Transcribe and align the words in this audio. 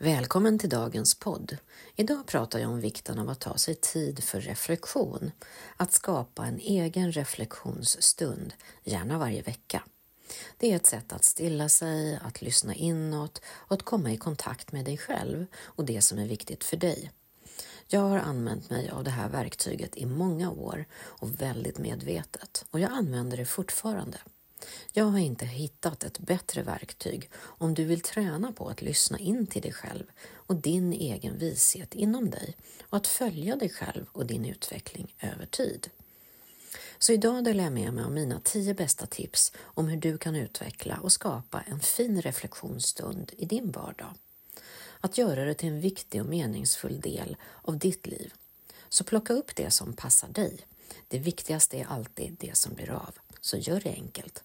Välkommen 0.00 0.58
till 0.58 0.68
dagens 0.68 1.14
podd. 1.14 1.56
Idag 1.96 2.26
pratar 2.26 2.58
jag 2.58 2.70
om 2.70 2.80
vikten 2.80 3.18
av 3.18 3.28
att 3.28 3.40
ta 3.40 3.56
sig 3.56 3.74
tid 3.74 4.24
för 4.24 4.40
reflektion. 4.40 5.30
Att 5.76 5.92
skapa 5.92 6.46
en 6.46 6.58
egen 6.58 7.12
reflektionsstund, 7.12 8.52
gärna 8.84 9.18
varje 9.18 9.42
vecka. 9.42 9.82
Det 10.56 10.72
är 10.72 10.76
ett 10.76 10.86
sätt 10.86 11.12
att 11.12 11.24
stilla 11.24 11.68
sig, 11.68 12.18
att 12.22 12.42
lyssna 12.42 12.74
inåt 12.74 13.42
och 13.48 13.72
att 13.72 13.82
komma 13.82 14.12
i 14.12 14.16
kontakt 14.16 14.72
med 14.72 14.84
dig 14.84 14.98
själv 14.98 15.46
och 15.56 15.84
det 15.84 16.02
som 16.02 16.18
är 16.18 16.26
viktigt 16.26 16.64
för 16.64 16.76
dig. 16.76 17.12
Jag 17.88 18.00
har 18.00 18.18
använt 18.18 18.70
mig 18.70 18.90
av 18.90 19.04
det 19.04 19.10
här 19.10 19.28
verktyget 19.28 19.96
i 19.96 20.06
många 20.06 20.50
år 20.50 20.84
och 20.94 21.40
väldigt 21.40 21.78
medvetet 21.78 22.64
och 22.70 22.80
jag 22.80 22.90
använder 22.92 23.36
det 23.36 23.46
fortfarande. 23.46 24.18
Jag 24.92 25.04
har 25.04 25.18
inte 25.18 25.46
hittat 25.46 26.04
ett 26.04 26.18
bättre 26.18 26.62
verktyg 26.62 27.30
om 27.34 27.74
du 27.74 27.84
vill 27.84 28.00
träna 28.00 28.52
på 28.52 28.68
att 28.68 28.82
lyssna 28.82 29.18
in 29.18 29.46
till 29.46 29.62
dig 29.62 29.72
själv 29.72 30.04
och 30.34 30.56
din 30.56 30.92
egen 30.92 31.38
vishet 31.38 31.94
inom 31.94 32.30
dig 32.30 32.56
och 32.82 32.96
att 32.96 33.06
följa 33.06 33.56
dig 33.56 33.68
själv 33.68 34.06
och 34.12 34.26
din 34.26 34.44
utveckling 34.44 35.14
över 35.20 35.46
tid. 35.46 35.90
Så 36.98 37.12
idag 37.12 37.44
delar 37.44 37.64
jag 37.64 37.72
med 37.72 37.92
mig 37.92 38.04
av 38.04 38.12
mina 38.12 38.40
tio 38.44 38.74
bästa 38.74 39.06
tips 39.06 39.52
om 39.58 39.88
hur 39.88 39.96
du 39.96 40.18
kan 40.18 40.36
utveckla 40.36 40.98
och 41.02 41.12
skapa 41.12 41.60
en 41.60 41.80
fin 41.80 42.22
reflektionsstund 42.22 43.32
i 43.36 43.44
din 43.44 43.70
vardag. 43.70 44.14
Att 45.00 45.18
göra 45.18 45.44
det 45.44 45.54
till 45.54 45.68
en 45.68 45.80
viktig 45.80 46.20
och 46.20 46.26
meningsfull 46.26 47.00
del 47.00 47.36
av 47.62 47.78
ditt 47.78 48.06
liv. 48.06 48.32
Så 48.88 49.04
plocka 49.04 49.32
upp 49.32 49.56
det 49.56 49.70
som 49.70 49.92
passar 49.92 50.28
dig. 50.28 50.58
Det 51.08 51.18
viktigaste 51.18 51.78
är 51.78 51.86
alltid 51.86 52.36
det 52.40 52.56
som 52.56 52.74
blir 52.74 52.90
av. 52.90 53.14
Så 53.40 53.56
gör 53.56 53.80
det 53.80 53.90
enkelt. 53.90 54.44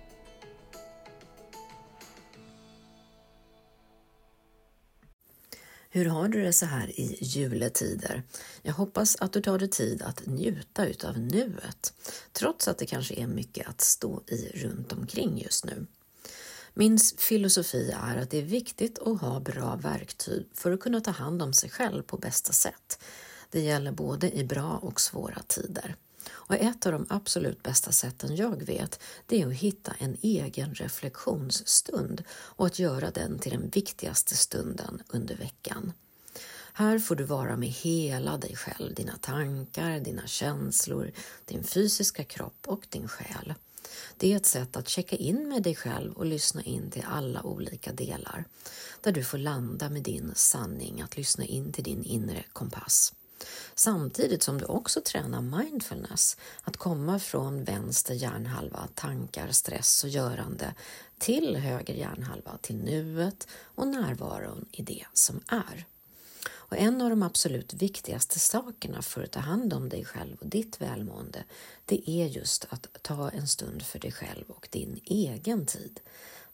Hur 5.93 6.05
har 6.05 6.27
du 6.27 6.43
det 6.43 6.53
så 6.53 6.65
här 6.65 6.99
i 6.99 7.17
juletider? 7.21 8.23
Jag 8.61 8.73
hoppas 8.73 9.15
att 9.15 9.33
du 9.33 9.41
tar 9.41 9.59
dig 9.59 9.69
tid 9.69 10.01
att 10.01 10.25
njuta 10.25 10.85
utav 10.85 11.19
nuet, 11.19 11.93
trots 12.31 12.67
att 12.67 12.77
det 12.77 12.85
kanske 12.85 13.13
är 13.15 13.27
mycket 13.27 13.67
att 13.67 13.81
stå 13.81 14.21
i 14.27 14.51
runt 14.55 14.93
omkring 14.93 15.41
just 15.41 15.65
nu. 15.65 15.85
Min 16.73 16.99
filosofi 17.17 17.95
är 18.03 18.17
att 18.17 18.29
det 18.29 18.37
är 18.37 18.41
viktigt 18.41 18.99
att 18.99 19.21
ha 19.21 19.39
bra 19.39 19.75
verktyg 19.75 20.47
för 20.53 20.71
att 20.71 20.79
kunna 20.79 21.01
ta 21.01 21.11
hand 21.11 21.41
om 21.41 21.53
sig 21.53 21.69
själv 21.69 22.03
på 22.03 22.17
bästa 22.17 22.53
sätt. 22.53 23.03
Det 23.49 23.61
gäller 23.61 23.91
både 23.91 24.31
i 24.31 24.43
bra 24.43 24.79
och 24.81 25.01
svåra 25.01 25.41
tider. 25.47 25.95
Och 26.29 26.55
ett 26.55 26.85
av 26.85 26.91
de 26.91 27.05
absolut 27.09 27.63
bästa 27.63 27.91
sätten 27.91 28.35
jag 28.35 28.63
vet, 28.63 28.99
det 29.25 29.41
är 29.41 29.47
att 29.47 29.53
hitta 29.53 29.93
en 29.99 30.17
egen 30.21 30.73
reflektionsstund 30.73 32.23
och 32.31 32.65
att 32.65 32.79
göra 32.79 33.11
den 33.11 33.39
till 33.39 33.51
den 33.51 33.69
viktigaste 33.69 34.37
stunden 34.37 35.03
under 35.07 35.35
veckan. 35.35 35.93
Här 36.73 36.99
får 36.99 37.15
du 37.15 37.23
vara 37.23 37.57
med 37.57 37.69
hela 37.69 38.37
dig 38.37 38.55
själv, 38.55 38.95
dina 38.95 39.17
tankar, 39.17 39.99
dina 39.99 40.27
känslor, 40.27 41.11
din 41.45 41.63
fysiska 41.63 42.23
kropp 42.23 42.67
och 42.67 42.87
din 42.89 43.07
själ. 43.07 43.53
Det 44.17 44.33
är 44.33 44.37
ett 44.37 44.45
sätt 44.45 44.77
att 44.77 44.89
checka 44.89 45.15
in 45.15 45.49
med 45.49 45.63
dig 45.63 45.75
själv 45.75 46.13
och 46.13 46.25
lyssna 46.25 46.63
in 46.63 46.91
till 46.91 47.03
alla 47.07 47.43
olika 47.43 47.93
delar, 47.93 48.45
där 49.01 49.11
du 49.11 49.23
får 49.23 49.37
landa 49.37 49.89
med 49.89 50.03
din 50.03 50.31
sanning, 50.35 51.01
att 51.01 51.17
lyssna 51.17 51.45
in 51.45 51.71
till 51.71 51.83
din 51.83 52.03
inre 52.03 52.43
kompass. 52.53 53.13
Samtidigt 53.75 54.43
som 54.43 54.57
du 54.57 54.65
också 54.65 55.01
tränar 55.01 55.41
mindfulness, 55.41 56.37
att 56.63 56.77
komma 56.77 57.19
från 57.19 57.63
vänster 57.63 58.13
hjärnhalva, 58.13 58.87
tankar, 58.95 59.51
stress 59.51 60.03
och 60.03 60.09
görande, 60.09 60.73
till 61.17 61.55
höger 61.55 61.93
hjärnhalva, 61.93 62.57
till 62.61 62.75
nuet 62.75 63.47
och 63.75 63.87
närvaron 63.87 64.65
i 64.71 64.81
det 64.81 65.05
som 65.13 65.41
är. 65.47 65.85
Och 66.71 66.77
en 66.77 67.01
av 67.01 67.09
de 67.09 67.23
absolut 67.23 67.73
viktigaste 67.73 68.39
sakerna 68.39 69.01
för 69.01 69.23
att 69.23 69.31
ta 69.31 69.39
hand 69.39 69.73
om 69.73 69.89
dig 69.89 70.05
själv 70.05 70.37
och 70.41 70.47
ditt 70.47 70.81
välmående, 70.81 71.43
det 71.85 72.09
är 72.09 72.27
just 72.27 72.65
att 72.69 72.87
ta 73.01 73.29
en 73.29 73.47
stund 73.47 73.81
för 73.81 73.99
dig 73.99 74.11
själv 74.11 74.45
och 74.47 74.67
din 74.71 74.99
egen 75.05 75.65
tid. 75.65 75.99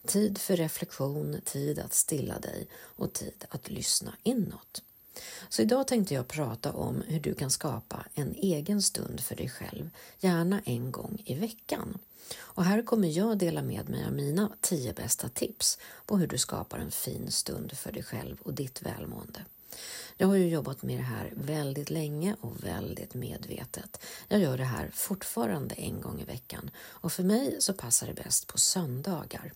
Tid 0.06 0.38
för 0.38 0.56
reflektion, 0.56 1.40
tid 1.44 1.78
att 1.78 1.94
stilla 1.94 2.38
dig 2.38 2.68
och 2.74 3.12
tid 3.12 3.44
att 3.48 3.70
lyssna 3.70 4.16
inåt. 4.22 4.82
Så 5.48 5.62
idag 5.62 5.86
tänkte 5.86 6.14
jag 6.14 6.28
prata 6.28 6.72
om 6.72 7.02
hur 7.06 7.20
du 7.20 7.34
kan 7.34 7.50
skapa 7.50 8.04
en 8.14 8.34
egen 8.34 8.82
stund 8.82 9.20
för 9.20 9.36
dig 9.36 9.48
själv, 9.48 9.90
gärna 10.20 10.60
en 10.64 10.92
gång 10.92 11.22
i 11.24 11.34
veckan. 11.34 11.98
Och 12.36 12.64
här 12.64 12.82
kommer 12.82 13.08
jag 13.08 13.38
dela 13.38 13.62
med 13.62 13.88
mig 13.88 14.04
av 14.04 14.12
mina 14.12 14.52
tio 14.60 14.92
bästa 14.92 15.28
tips 15.28 15.78
på 16.06 16.16
hur 16.16 16.26
du 16.26 16.38
skapar 16.38 16.78
en 16.78 16.90
fin 16.90 17.30
stund 17.30 17.72
för 17.72 17.92
dig 17.92 18.02
själv 18.02 18.36
och 18.42 18.54
ditt 18.54 18.82
välmående. 18.82 19.44
Jag 20.16 20.28
har 20.28 20.36
ju 20.36 20.48
jobbat 20.48 20.82
med 20.82 20.98
det 20.98 21.02
här 21.02 21.32
väldigt 21.36 21.90
länge 21.90 22.36
och 22.40 22.64
väldigt 22.64 23.14
medvetet. 23.14 24.00
Jag 24.28 24.40
gör 24.40 24.58
det 24.58 24.64
här 24.64 24.90
fortfarande 24.94 25.74
en 25.74 26.00
gång 26.00 26.20
i 26.20 26.24
veckan 26.24 26.70
och 26.78 27.12
för 27.12 27.22
mig 27.22 27.56
så 27.60 27.72
passar 27.72 28.06
det 28.06 28.14
bäst 28.14 28.46
på 28.46 28.58
söndagar. 28.58 29.52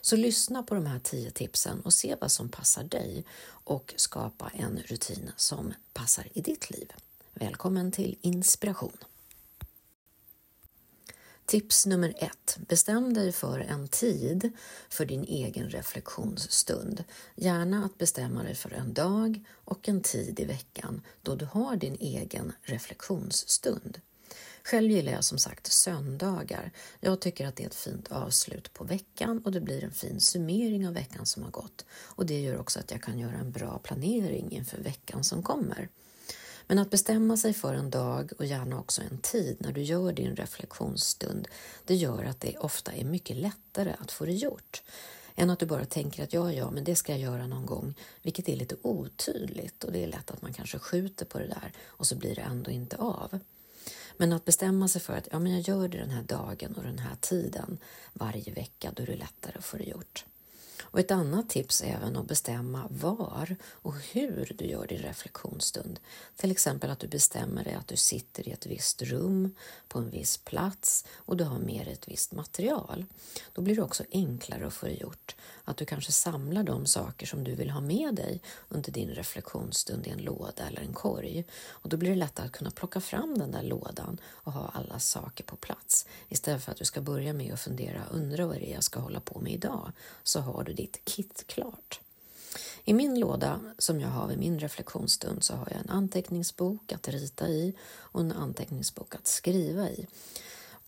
Så 0.00 0.16
lyssna 0.16 0.62
på 0.62 0.74
de 0.74 0.86
här 0.86 0.98
tio 0.98 1.30
tipsen 1.30 1.80
och 1.80 1.94
se 1.94 2.16
vad 2.20 2.32
som 2.32 2.48
passar 2.48 2.84
dig 2.84 3.24
och 3.46 3.94
skapa 3.96 4.50
en 4.54 4.78
rutin 4.86 5.30
som 5.36 5.74
passar 5.92 6.28
i 6.32 6.40
ditt 6.40 6.70
liv. 6.70 6.92
Välkommen 7.34 7.92
till 7.92 8.18
inspiration! 8.20 8.98
Tips 11.48 11.86
nummer 11.86 12.14
ett. 12.18 12.58
Bestäm 12.68 13.14
dig 13.14 13.32
för 13.32 13.58
en 13.58 13.88
tid 13.88 14.50
för 14.88 15.06
din 15.06 15.24
egen 15.24 15.70
reflektionsstund. 15.70 17.04
Gärna 17.34 17.84
att 17.84 17.98
bestämma 17.98 18.42
dig 18.42 18.54
för 18.54 18.72
en 18.72 18.94
dag 18.94 19.44
och 19.64 19.88
en 19.88 20.00
tid 20.00 20.40
i 20.40 20.44
veckan 20.44 21.02
då 21.22 21.34
du 21.34 21.44
har 21.44 21.76
din 21.76 21.96
egen 22.00 22.52
reflektionsstund. 22.62 24.00
Själv 24.64 24.90
gillar 24.90 25.12
jag 25.12 25.24
som 25.24 25.38
sagt 25.38 25.72
söndagar. 25.72 26.72
Jag 27.00 27.20
tycker 27.20 27.46
att 27.46 27.56
det 27.56 27.62
är 27.62 27.66
ett 27.68 27.74
fint 27.74 28.12
avslut 28.12 28.72
på 28.72 28.84
veckan 28.84 29.42
och 29.44 29.52
det 29.52 29.60
blir 29.60 29.84
en 29.84 29.92
fin 29.92 30.20
summering 30.20 30.88
av 30.88 30.94
veckan 30.94 31.26
som 31.26 31.42
har 31.42 31.50
gått. 31.50 31.84
Och 31.90 32.26
det 32.26 32.40
gör 32.40 32.58
också 32.58 32.80
att 32.80 32.90
jag 32.90 33.02
kan 33.02 33.18
göra 33.18 33.36
en 33.36 33.52
bra 33.52 33.78
planering 33.78 34.52
inför 34.52 34.78
veckan 34.78 35.24
som 35.24 35.42
kommer. 35.42 35.88
Men 36.68 36.78
att 36.78 36.90
bestämma 36.90 37.36
sig 37.36 37.52
för 37.52 37.74
en 37.74 37.90
dag 37.90 38.32
och 38.38 38.44
gärna 38.44 38.80
också 38.80 39.02
en 39.02 39.18
tid 39.18 39.56
när 39.60 39.72
du 39.72 39.82
gör 39.82 40.12
din 40.12 40.36
reflektionsstund, 40.36 41.48
det 41.84 41.94
gör 41.94 42.24
att 42.24 42.40
det 42.40 42.58
ofta 42.58 42.92
är 42.92 43.04
mycket 43.04 43.36
lättare 43.36 43.94
att 43.98 44.12
få 44.12 44.24
det 44.24 44.32
gjort 44.32 44.82
än 45.36 45.50
att 45.50 45.58
du 45.58 45.66
bara 45.66 45.84
tänker 45.84 46.24
att 46.24 46.32
ja, 46.32 46.52
ja, 46.52 46.70
men 46.70 46.84
det 46.84 46.96
ska 46.96 47.12
jag 47.12 47.20
göra 47.20 47.46
någon 47.46 47.66
gång, 47.66 47.94
vilket 48.22 48.48
är 48.48 48.56
lite 48.56 48.76
otydligt 48.82 49.84
och 49.84 49.92
det 49.92 50.02
är 50.02 50.06
lätt 50.06 50.30
att 50.30 50.42
man 50.42 50.52
kanske 50.52 50.78
skjuter 50.78 51.24
på 51.24 51.38
det 51.38 51.46
där 51.46 51.72
och 51.86 52.06
så 52.06 52.16
blir 52.16 52.34
det 52.34 52.42
ändå 52.42 52.70
inte 52.70 52.96
av. 52.96 53.38
Men 54.16 54.32
att 54.32 54.44
bestämma 54.44 54.88
sig 54.88 55.00
för 55.00 55.12
att 55.12 55.28
ja, 55.32 55.38
men 55.38 55.52
jag 55.52 55.60
gör 55.60 55.88
det 55.88 55.98
den 55.98 56.10
här 56.10 56.22
dagen 56.22 56.74
och 56.74 56.82
den 56.82 56.98
här 56.98 57.16
tiden 57.20 57.78
varje 58.12 58.52
vecka, 58.52 58.92
då 58.94 59.02
är 59.02 59.06
det 59.06 59.16
lättare 59.16 59.58
att 59.58 59.64
få 59.64 59.76
det 59.76 59.84
gjort. 59.84 60.24
Och 60.82 61.00
ett 61.00 61.10
annat 61.10 61.48
tips 61.48 61.82
är 61.82 61.94
även 61.94 62.16
att 62.16 62.26
bestämma 62.26 62.88
var 62.90 63.56
och 63.64 63.94
hur 63.94 64.52
du 64.58 64.64
gör 64.64 64.86
din 64.86 64.98
reflektionsstund. 64.98 66.00
Till 66.36 66.50
exempel 66.50 66.90
att 66.90 66.98
du 66.98 67.08
bestämmer 67.08 67.64
dig 67.64 67.74
att 67.74 67.88
du 67.88 67.96
sitter 67.96 68.48
i 68.48 68.52
ett 68.52 68.66
visst 68.66 69.02
rum 69.02 69.54
på 69.88 69.98
en 69.98 70.10
viss 70.10 70.38
plats 70.38 71.04
och 71.14 71.36
du 71.36 71.44
har 71.44 71.58
med 71.58 71.86
dig 71.86 71.92
ett 71.92 72.08
visst 72.08 72.32
material. 72.32 73.04
Då 73.52 73.62
blir 73.62 73.76
det 73.76 73.82
också 73.82 74.04
enklare 74.12 74.66
att 74.66 74.74
få 74.74 74.86
det 74.86 75.00
gjort. 75.00 75.36
Att 75.68 75.76
du 75.76 75.84
kanske 75.84 76.12
samlar 76.12 76.62
de 76.62 76.86
saker 76.86 77.26
som 77.26 77.44
du 77.44 77.54
vill 77.54 77.70
ha 77.70 77.80
med 77.80 78.14
dig 78.14 78.40
under 78.68 78.92
din 78.92 79.08
reflektionsstund 79.08 80.06
i 80.06 80.10
en 80.10 80.18
låda 80.18 80.66
eller 80.68 80.80
en 80.80 80.92
korg. 80.92 81.44
Och 81.68 81.88
då 81.88 81.96
blir 81.96 82.10
det 82.10 82.16
lättare 82.16 82.46
att 82.46 82.52
kunna 82.52 82.70
plocka 82.70 83.00
fram 83.00 83.38
den 83.38 83.50
där 83.50 83.62
lådan 83.62 84.20
och 84.26 84.52
ha 84.52 84.68
alla 84.74 84.98
saker 84.98 85.44
på 85.44 85.56
plats. 85.56 86.06
Istället 86.28 86.64
för 86.64 86.72
att 86.72 86.78
du 86.78 86.84
ska 86.84 87.00
börja 87.00 87.32
med 87.32 87.52
att 87.52 87.60
fundera, 87.60 88.02
undra 88.10 88.46
vad 88.46 88.56
det 88.56 88.70
är 88.70 88.74
jag 88.74 88.84
ska 88.84 89.00
hålla 89.00 89.20
på 89.20 89.40
med 89.40 89.52
idag, 89.52 89.92
så 90.22 90.40
har 90.40 90.64
du 90.64 90.72
ditt 90.72 91.04
kit 91.04 91.44
klart. 91.46 92.00
I 92.84 92.92
min 92.94 93.20
låda 93.20 93.60
som 93.78 94.00
jag 94.00 94.08
har 94.08 94.28
vid 94.28 94.38
min 94.38 94.58
reflektionsstund 94.58 95.44
så 95.44 95.54
har 95.54 95.68
jag 95.70 95.80
en 95.80 95.90
anteckningsbok 95.90 96.92
att 96.92 97.08
rita 97.08 97.48
i 97.48 97.74
och 97.88 98.20
en 98.20 98.32
anteckningsbok 98.32 99.14
att 99.14 99.26
skriva 99.26 99.90
i. 99.90 100.06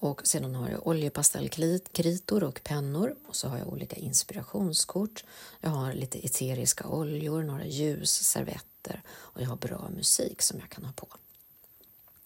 Och 0.00 0.26
sedan 0.26 0.55
har 0.55 0.70
jag 0.70 0.87
oljepastellkritor 0.87 2.44
och 2.44 2.61
pennor 2.64 3.17
och 3.26 3.37
så 3.37 3.49
har 3.49 3.58
jag 3.58 3.69
olika 3.69 3.97
inspirationskort. 3.97 5.25
Jag 5.61 5.70
har 5.70 5.93
lite 5.93 6.26
eteriska 6.26 6.88
oljor, 6.88 7.43
några 7.43 7.67
ljus, 7.67 8.12
servetter 8.12 9.02
och 9.11 9.41
jag 9.41 9.49
har 9.49 9.56
bra 9.56 9.91
musik 9.97 10.43
som 10.43 10.58
jag 10.61 10.69
kan 10.69 10.85
ha 10.85 10.93
på. 10.93 11.06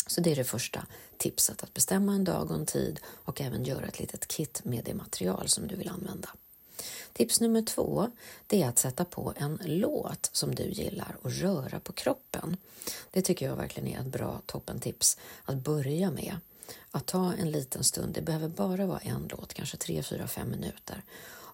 Så 0.06 0.20
det 0.20 0.32
är 0.32 0.36
det 0.36 0.44
första 0.44 0.86
tipset, 1.16 1.62
att 1.62 1.74
bestämma 1.74 2.14
en 2.14 2.24
dag 2.24 2.50
och 2.50 2.56
en 2.56 2.66
tid 2.66 3.00
och 3.06 3.40
även 3.40 3.64
göra 3.64 3.86
ett 3.86 4.00
litet 4.00 4.28
kit 4.28 4.60
med 4.64 4.84
det 4.84 4.94
material 4.94 5.48
som 5.48 5.66
du 5.66 5.76
vill 5.76 5.88
använda. 5.88 6.28
Tips 7.12 7.40
nummer 7.40 7.62
två 7.62 8.10
det 8.46 8.62
är 8.62 8.68
att 8.68 8.78
sätta 8.78 9.04
på 9.04 9.32
en 9.36 9.58
låt 9.64 10.30
som 10.32 10.54
du 10.54 10.64
gillar 10.64 11.16
och 11.22 11.32
röra 11.32 11.80
på 11.80 11.92
kroppen. 11.92 12.56
Det 13.10 13.22
tycker 13.22 13.46
jag 13.46 13.56
verkligen 13.56 13.88
är 13.88 14.00
ett 14.00 14.12
bra 14.12 14.40
toppentips 14.46 15.18
att 15.44 15.56
börja 15.56 16.10
med. 16.10 16.36
Att 16.90 17.06
ta 17.06 17.32
en 17.34 17.50
liten 17.50 17.84
stund, 17.84 18.14
det 18.14 18.22
behöver 18.22 18.48
bara 18.48 18.86
vara 18.86 18.98
en 18.98 19.28
låt, 19.30 19.54
kanske 19.54 19.76
tre, 19.76 20.02
fyra, 20.02 20.26
fem 20.26 20.50
minuter 20.50 21.02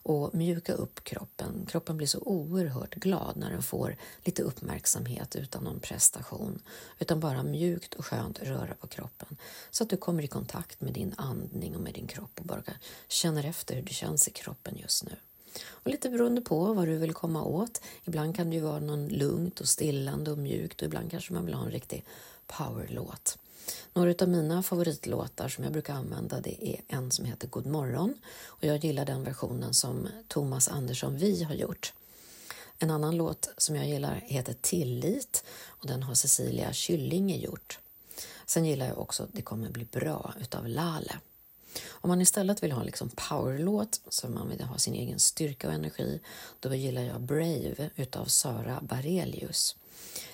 och 0.02 0.34
mjuka 0.34 0.72
upp 0.72 1.04
kroppen. 1.04 1.66
Kroppen 1.68 1.96
blir 1.96 2.06
så 2.06 2.20
oerhört 2.20 2.94
glad 2.94 3.36
när 3.36 3.50
den 3.50 3.62
får 3.62 3.96
lite 4.24 4.42
uppmärksamhet 4.42 5.36
utan 5.36 5.64
någon 5.64 5.80
prestation, 5.80 6.62
utan 6.98 7.20
bara 7.20 7.42
mjukt 7.42 7.94
och 7.94 8.06
skönt 8.06 8.42
röra 8.42 8.74
på 8.74 8.86
kroppen 8.86 9.36
så 9.70 9.84
att 9.84 9.90
du 9.90 9.96
kommer 9.96 10.22
i 10.22 10.28
kontakt 10.28 10.80
med 10.80 10.92
din 10.92 11.14
andning 11.16 11.76
och 11.76 11.82
med 11.82 11.94
din 11.94 12.06
kropp 12.06 12.40
och 12.40 12.44
bara 12.44 12.62
känner 13.08 13.44
efter 13.44 13.74
hur 13.74 13.82
det 13.82 13.94
känns 13.94 14.28
i 14.28 14.30
kroppen 14.30 14.76
just 14.76 15.04
nu. 15.04 15.12
Och 15.68 15.90
lite 15.90 16.10
beroende 16.10 16.40
på 16.40 16.74
vad 16.74 16.88
du 16.88 16.96
vill 16.96 17.14
komma 17.14 17.44
åt. 17.44 17.82
Ibland 18.04 18.36
kan 18.36 18.50
det 18.50 18.56
ju 18.56 18.62
vara 18.62 18.80
någon 18.80 19.08
lugnt 19.08 19.60
och 19.60 19.68
stillande 19.68 20.30
och 20.30 20.38
mjukt 20.38 20.80
och 20.80 20.86
ibland 20.86 21.10
kanske 21.10 21.32
man 21.32 21.44
vill 21.44 21.54
ha 21.54 21.64
en 21.64 21.70
riktig 21.70 22.04
powerlåt. 22.46 23.38
Några 23.92 24.14
av 24.20 24.28
mina 24.28 24.62
favoritlåtar 24.62 25.48
som 25.48 25.64
jag 25.64 25.72
brukar 25.72 25.94
använda 25.94 26.40
det 26.40 26.68
är 26.68 26.80
en 26.88 27.10
som 27.10 27.24
heter 27.24 27.48
God 27.48 27.66
morgon 27.66 28.14
och 28.46 28.64
jag 28.64 28.84
gillar 28.84 29.04
den 29.04 29.24
versionen 29.24 29.74
som 29.74 30.08
Thomas 30.28 30.68
Andersson 30.68 31.16
Vi 31.16 31.42
har 31.42 31.54
gjort. 31.54 31.92
En 32.78 32.90
annan 32.90 33.16
låt 33.16 33.50
som 33.56 33.76
jag 33.76 33.88
gillar 33.88 34.24
heter 34.26 34.54
Tillit 34.60 35.44
och 35.66 35.86
den 35.86 36.02
har 36.02 36.14
Cecilia 36.14 36.72
Kyllinge 36.72 37.36
gjort. 37.36 37.78
Sen 38.46 38.64
gillar 38.64 38.86
jag 38.86 38.98
också 38.98 39.26
Det 39.32 39.42
kommer 39.42 39.70
bli 39.70 39.84
bra 39.84 40.34
utav 40.40 40.68
Lale. 40.68 41.18
Om 41.88 42.08
man 42.08 42.20
istället 42.20 42.62
vill 42.62 42.72
ha 42.72 42.82
liksom 42.82 43.10
powerlåt, 43.14 44.00
så 44.08 44.28
man 44.28 44.48
vill 44.48 44.60
ha 44.60 44.78
sin 44.78 44.94
egen 44.94 45.18
styrka 45.18 45.68
och 45.68 45.74
energi, 45.74 46.20
då 46.60 46.74
gillar 46.74 47.02
jag 47.02 47.20
Brave 47.20 47.90
utav 47.96 48.24
Sara 48.24 48.80
Barelius. 48.82 49.76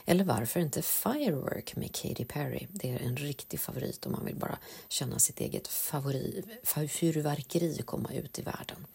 Eller 0.08 0.25
varför 0.25 0.61
inte 0.61 0.82
Firework 0.82 1.76
med 1.76 1.94
Katy 1.94 2.25
Perry? 2.25 2.67
Det 2.70 2.91
är 2.91 2.99
en 2.99 3.17
riktig 3.17 3.61
favorit 3.61 4.06
om 4.06 4.12
man 4.12 4.25
vill 4.25 4.37
bara 4.37 4.58
känna 4.88 5.19
sitt 5.19 5.41
eget 5.41 5.69
favori, 5.69 6.43
fyrverkeri 6.88 7.82
komma 7.85 8.12
ut 8.12 8.38
i 8.38 8.43
världen. 8.43 8.87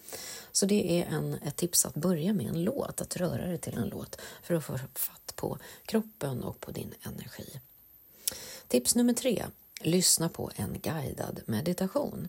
Så 0.51 0.65
det 0.65 1.01
är 1.01 1.05
en, 1.05 1.33
ett 1.33 1.55
tips 1.55 1.85
att 1.85 1.93
börja 1.93 2.33
med 2.33 2.47
en 2.47 2.63
låt, 2.63 3.01
att 3.01 3.17
röra 3.17 3.45
dig 3.45 3.57
till 3.57 3.77
en 3.77 3.89
låt 3.89 4.21
för 4.43 4.53
att 4.53 4.65
få 4.65 4.77
fatt 4.95 5.33
på 5.35 5.57
kroppen 5.85 6.43
och 6.43 6.59
på 6.59 6.71
din 6.71 6.93
energi. 7.03 7.59
Tips 8.67 8.95
nummer 8.95 9.13
tre. 9.13 9.45
Lyssna 9.83 10.29
på 10.29 10.51
en 10.55 10.79
guidad 10.79 11.41
meditation. 11.45 12.27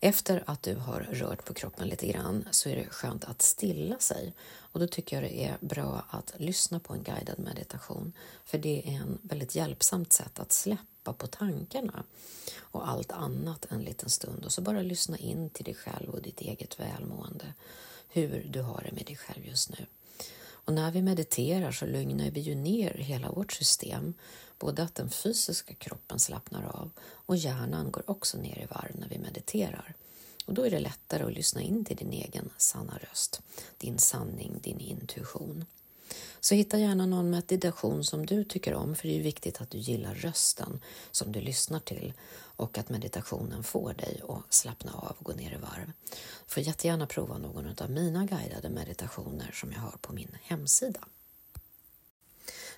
Efter 0.00 0.44
att 0.46 0.62
du 0.62 0.74
har 0.74 1.00
rört 1.00 1.44
på 1.44 1.54
kroppen 1.54 1.88
lite 1.88 2.06
grann 2.06 2.48
så 2.50 2.68
är 2.68 2.76
det 2.76 2.84
skönt 2.84 3.24
att 3.24 3.42
stilla 3.42 3.98
sig 3.98 4.34
och 4.56 4.80
då 4.80 4.86
tycker 4.86 5.16
jag 5.16 5.30
det 5.30 5.44
är 5.44 5.56
bra 5.60 6.04
att 6.10 6.34
lyssna 6.36 6.80
på 6.80 6.94
en 6.94 7.02
guidad 7.02 7.38
meditation 7.38 8.12
för 8.44 8.58
det 8.58 8.88
är 8.88 8.92
en 8.92 9.18
väldigt 9.22 9.54
hjälpsamt 9.54 10.12
sätt 10.12 10.38
att 10.38 10.52
släppa 10.52 11.12
på 11.12 11.26
tankarna 11.26 12.04
och 12.58 12.88
allt 12.88 13.12
annat 13.12 13.66
en 13.70 13.82
liten 13.82 14.10
stund 14.10 14.44
och 14.44 14.52
så 14.52 14.62
bara 14.62 14.82
lyssna 14.82 15.18
in 15.18 15.50
till 15.50 15.64
dig 15.64 15.74
själv 15.74 16.10
och 16.10 16.22
ditt 16.22 16.40
eget 16.40 16.80
välmående, 16.80 17.54
hur 18.08 18.46
du 18.50 18.62
har 18.62 18.82
det 18.86 18.92
med 18.92 19.06
dig 19.06 19.16
själv 19.16 19.46
just 19.46 19.70
nu. 19.70 19.86
Och 20.66 20.72
när 20.72 20.90
vi 20.90 21.02
mediterar 21.02 21.72
så 21.72 21.86
lugnar 21.86 22.30
vi 22.30 22.40
ju 22.40 22.54
ner 22.54 22.94
hela 22.94 23.30
vårt 23.30 23.52
system 23.52 24.14
både 24.64 24.82
att 24.82 24.94
den 24.94 25.10
fysiska 25.10 25.74
kroppen 25.74 26.18
slappnar 26.18 26.62
av 26.62 26.90
och 27.00 27.36
hjärnan 27.36 27.90
går 27.90 28.10
också 28.10 28.38
ner 28.38 28.58
i 28.58 28.66
varv 28.66 28.96
när 28.98 29.08
vi 29.08 29.18
mediterar. 29.18 29.94
Och 30.46 30.54
då 30.54 30.66
är 30.66 30.70
det 30.70 30.78
lättare 30.78 31.24
att 31.24 31.32
lyssna 31.32 31.62
in 31.62 31.84
till 31.84 31.96
din 31.96 32.12
egen 32.12 32.50
sanna 32.56 32.98
röst, 33.10 33.42
din 33.78 33.98
sanning, 33.98 34.60
din 34.62 34.80
intuition. 34.80 35.64
Så 36.40 36.54
hitta 36.54 36.78
gärna 36.78 37.06
någon 37.06 37.30
meditation 37.30 38.04
som 38.04 38.26
du 38.26 38.44
tycker 38.44 38.74
om, 38.74 38.94
för 38.94 39.08
det 39.08 39.18
är 39.18 39.22
viktigt 39.22 39.60
att 39.60 39.70
du 39.70 39.78
gillar 39.78 40.14
rösten 40.14 40.80
som 41.10 41.32
du 41.32 41.40
lyssnar 41.40 41.80
till 41.80 42.12
och 42.56 42.78
att 42.78 42.88
meditationen 42.88 43.64
får 43.64 43.92
dig 43.92 44.20
att 44.28 44.54
slappna 44.54 44.92
av 44.92 45.16
och 45.18 45.24
gå 45.24 45.32
ner 45.32 45.52
i 45.52 45.56
varv. 45.56 45.92
Du 46.46 46.54
får 46.54 46.62
jättegärna 46.62 47.06
prova 47.06 47.38
någon 47.38 47.74
av 47.80 47.90
mina 47.90 48.26
guidade 48.26 48.70
meditationer 48.70 49.50
som 49.52 49.72
jag 49.72 49.80
har 49.80 49.96
på 50.00 50.12
min 50.12 50.36
hemsida. 50.42 51.00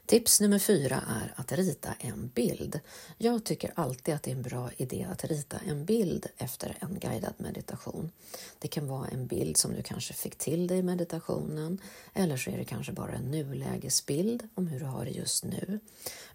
Tips 0.07 0.41
nummer 0.41 0.59
fyra 0.59 1.03
är 1.09 1.33
att 1.37 1.53
rita 1.53 1.95
en 1.99 2.31
bild. 2.35 2.81
Jag 3.19 3.45
tycker 3.45 3.73
alltid 3.75 4.15
att 4.15 4.23
det 4.23 4.31
är 4.31 4.35
en 4.35 4.43
bra 4.43 4.71
idé 4.77 5.07
att 5.13 5.25
rita 5.25 5.57
en 5.67 5.85
bild 5.85 6.27
efter 6.37 6.77
en 6.81 6.99
guidad 6.99 7.35
meditation. 7.37 8.11
Det 8.59 8.69
kan 8.69 8.89
vara 8.89 9.09
en 9.09 9.27
bild 9.27 9.57
som 9.57 9.75
du 9.75 9.83
kanske 9.83 10.15
fick 10.15 10.37
till 10.37 10.67
dig 10.67 10.79
i 10.79 10.83
meditationen 10.83 11.79
eller 12.15 12.37
så 12.37 12.51
är 12.51 12.59
det 12.59 12.65
kanske 12.65 12.93
bara 12.93 13.13
en 13.13 13.31
nulägesbild 13.31 14.49
om 14.55 14.67
hur 14.67 14.81
du 14.81 14.87
har 14.87 15.05
det 15.05 15.11
just 15.11 15.45
nu. 15.45 15.81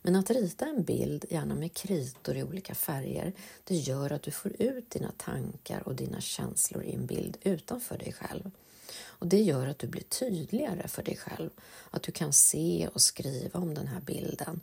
Men 0.02 0.16
att 0.16 0.30
rita 0.30 0.66
en 0.66 0.84
bild, 0.84 1.26
gärna 1.30 1.56
med 1.56 1.74
kritor 1.74 2.38
i 2.38 2.44
olika 2.44 2.76
färger, 2.76 3.34
det 3.64 3.76
gör 3.76 4.12
att 4.12 4.24
du 4.24 4.32
får 4.32 4.62
ut 4.62 4.90
dina 4.90 5.12
tankar 5.18 5.88
och 5.88 5.96
dina 5.96 6.22
känslor 6.22 6.84
i 6.84 6.94
en 6.94 7.06
bild 7.06 7.38
utanför 7.44 7.98
dig 7.98 8.14
själv. 8.14 8.52
Och 9.22 9.28
Det 9.28 9.42
gör 9.42 9.68
att 9.68 9.80
du 9.80 9.88
blir 9.88 10.04
tydligare 10.04 10.88
för 10.88 11.04
dig 11.04 11.18
själv. 11.18 11.50
Att 11.92 12.04
du 12.04 12.12
kan 12.12 12.34
se 12.34 12.90
och 12.94 13.02
skriva 13.02 13.60
om 13.60 13.74
den 13.74 13.88
här 13.88 14.02
bilden 14.02 14.62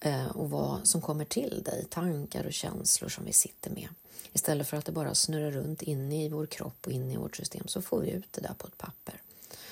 eh, 0.00 0.26
och 0.26 0.50
vad 0.50 0.86
som 0.86 1.00
kommer 1.00 1.24
till 1.24 1.62
dig, 1.64 1.86
tankar 1.90 2.44
och 2.44 2.52
känslor 2.52 3.08
som 3.08 3.24
vi 3.24 3.32
sitter 3.32 3.70
med. 3.70 3.88
Istället 4.32 4.68
för 4.68 4.76
att 4.76 4.84
det 4.84 4.92
bara 4.92 5.14
snurrar 5.14 5.50
runt 5.50 5.82
inne 5.82 6.24
i 6.24 6.28
vår 6.28 6.46
kropp 6.46 6.86
och 6.86 6.92
inne 6.92 7.14
i 7.14 7.16
vårt 7.16 7.36
system 7.36 7.66
så 7.66 7.82
får 7.82 8.00
vi 8.00 8.10
ut 8.10 8.32
det 8.32 8.40
där 8.40 8.54
på 8.58 8.66
ett 8.66 8.78
papper. 8.78 9.22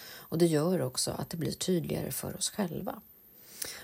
Och 0.09 0.39
Det 0.39 0.47
gör 0.47 0.81
också 0.83 1.11
att 1.11 1.31
det 1.31 1.37
blir 1.37 1.53
tydligare 1.53 2.11
för 2.11 2.37
oss 2.37 2.51
själva 2.51 3.03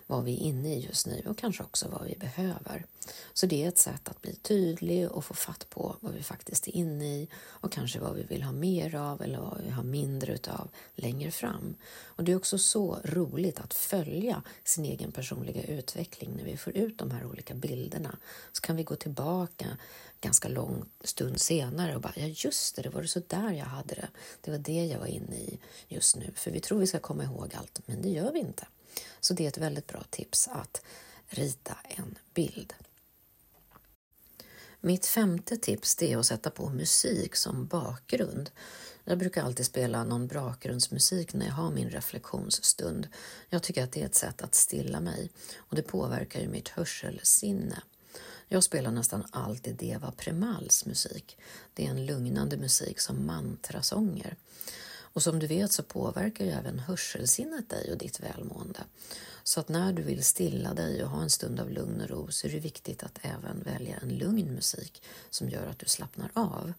vad 0.06 0.24
vi 0.24 0.34
är 0.34 0.38
inne 0.38 0.74
i 0.74 0.80
just 0.80 1.06
nu 1.06 1.22
och 1.26 1.38
kanske 1.38 1.62
också 1.62 1.88
vad 1.88 2.04
vi 2.04 2.16
behöver. 2.18 2.86
Så 3.32 3.46
det 3.46 3.64
är 3.64 3.68
ett 3.68 3.78
sätt 3.78 4.08
att 4.08 4.22
bli 4.22 4.34
tydlig 4.34 5.10
och 5.10 5.24
få 5.24 5.34
fatt 5.34 5.70
på 5.70 5.96
vad 6.00 6.12
vi 6.12 6.22
faktiskt 6.22 6.68
är 6.68 6.76
inne 6.76 7.04
i 7.04 7.28
och 7.46 7.72
kanske 7.72 7.98
vad 8.00 8.14
vi 8.14 8.22
vill 8.22 8.42
ha 8.42 8.52
mer 8.52 8.94
av 8.94 9.22
eller 9.22 9.40
vad 9.40 9.60
vi 9.64 9.70
har 9.70 9.82
mindre 9.82 10.34
utav 10.34 10.68
längre 10.94 11.30
fram. 11.30 11.74
Och 12.04 12.24
det 12.24 12.32
är 12.32 12.36
också 12.36 12.58
så 12.58 12.98
roligt 13.04 13.60
att 13.60 13.74
följa 13.74 14.42
sin 14.64 14.84
egen 14.84 15.12
personliga 15.12 15.62
utveckling 15.62 16.36
när 16.36 16.44
vi 16.44 16.56
får 16.56 16.76
ut 16.76 16.98
de 16.98 17.10
här 17.10 17.26
olika 17.26 17.54
bilderna. 17.54 18.18
Så 18.52 18.60
kan 18.60 18.76
vi 18.76 18.82
gå 18.82 18.96
tillbaka 18.96 19.66
ganska 20.20 20.48
lång 20.48 20.84
stund 21.04 21.40
senare 21.40 21.94
och 21.94 22.00
bara, 22.00 22.12
ja 22.16 22.26
just 22.26 22.76
det, 22.76 22.82
det 22.82 22.88
var 22.88 23.02
det 23.02 23.08
så 23.08 23.22
där 23.26 23.52
jag 23.52 23.64
hade 23.64 23.94
det. 23.94 24.08
Det 24.40 24.50
var 24.50 24.58
det 24.58 24.84
jag 24.84 24.98
var 24.98 25.06
inne 25.06 25.36
i 25.36 25.58
just 25.88 26.16
nu. 26.16 26.30
För 26.34 26.50
vi 26.50 26.60
tror 26.60 26.78
vi 26.78 26.86
ska 26.86 26.98
komma 26.98 27.24
ihåg 27.24 27.54
allt, 27.54 27.80
men 27.86 28.02
det 28.02 28.08
gör 28.08 28.32
vi 28.32 28.38
inte. 28.38 28.66
Så 29.20 29.34
det 29.34 29.44
är 29.44 29.48
ett 29.48 29.58
väldigt 29.58 29.86
bra 29.86 30.02
tips 30.10 30.48
att 30.48 30.82
rita 31.26 31.76
en 31.84 32.18
bild. 32.34 32.74
Mitt 34.80 35.06
femte 35.06 35.56
tips 35.56 36.02
är 36.02 36.16
att 36.16 36.26
sätta 36.26 36.50
på 36.50 36.68
musik 36.68 37.36
som 37.36 37.66
bakgrund. 37.66 38.50
Jag 39.04 39.18
brukar 39.18 39.42
alltid 39.42 39.66
spela 39.66 40.04
någon 40.04 40.26
bakgrundsmusik 40.26 41.34
när 41.34 41.46
jag 41.46 41.52
har 41.52 41.70
min 41.70 41.90
reflektionsstund. 41.90 43.08
Jag 43.48 43.62
tycker 43.62 43.84
att 43.84 43.92
det 43.92 44.02
är 44.02 44.06
ett 44.06 44.14
sätt 44.14 44.42
att 44.42 44.54
stilla 44.54 45.00
mig 45.00 45.30
och 45.56 45.76
det 45.76 45.82
påverkar 45.82 46.40
ju 46.40 46.48
mitt 46.48 46.68
hörselsinne. 46.68 47.82
Jag 48.48 48.64
spelar 48.64 48.90
nästan 48.90 49.24
alltid 49.30 49.76
Deva 49.76 50.12
Premals 50.12 50.86
musik. 50.86 51.38
Det 51.74 51.86
är 51.86 51.90
en 51.90 52.06
lugnande 52.06 52.56
musik 52.56 53.00
som 53.00 53.26
mantrasånger. 53.26 54.36
Och 55.14 55.22
som 55.22 55.38
du 55.38 55.46
vet 55.46 55.72
så 55.72 55.82
påverkar 55.82 56.44
ju 56.44 56.50
även 56.50 56.78
hörselsinnet 56.78 57.70
dig 57.70 57.92
och 57.92 57.98
ditt 57.98 58.20
välmående. 58.20 58.80
Så 59.42 59.60
att 59.60 59.68
när 59.68 59.92
du 59.92 60.02
vill 60.02 60.24
stilla 60.24 60.74
dig 60.74 61.04
och 61.04 61.10
ha 61.10 61.22
en 61.22 61.30
stund 61.30 61.60
av 61.60 61.70
lugn 61.70 62.00
och 62.00 62.08
ro 62.08 62.28
så 62.30 62.46
är 62.46 62.52
det 62.52 62.58
viktigt 62.58 63.02
att 63.02 63.18
även 63.22 63.62
välja 63.62 63.96
en 63.96 64.18
lugn 64.18 64.54
musik 64.54 65.02
som 65.30 65.48
gör 65.48 65.66
att 65.66 65.78
du 65.78 65.86
slappnar 65.86 66.30
av. 66.34 66.72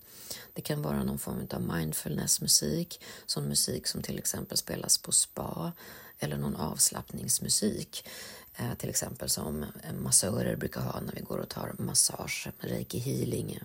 Det 0.54 0.62
kan 0.62 0.82
vara 0.82 1.04
någon 1.04 1.20
form 1.20 1.48
av 1.54 1.62
mindfulnessmusik, 1.78 3.02
sån 3.26 3.48
musik 3.48 3.88
som 3.88 4.02
till 4.02 4.18
exempel 4.18 4.58
spelas 4.58 4.98
på 4.98 5.12
spa 5.12 5.72
eller 6.20 6.38
någon 6.38 6.56
avslappningsmusik. 6.56 8.08
Eh, 8.56 8.74
till 8.74 8.90
exempel 8.90 9.30
som 9.30 9.66
massörer 10.00 10.56
brukar 10.56 10.82
ha 10.82 11.02
när 11.02 11.14
vi 11.14 11.22
går 11.22 11.38
och 11.38 11.50
tar 11.50 11.76
massage, 11.80 12.48
reiki 12.60 13.00
healing, 13.00 13.60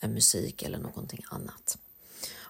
eh, 0.00 0.10
musik 0.10 0.62
eller 0.62 0.78
någonting 0.78 1.24
annat. 1.30 1.78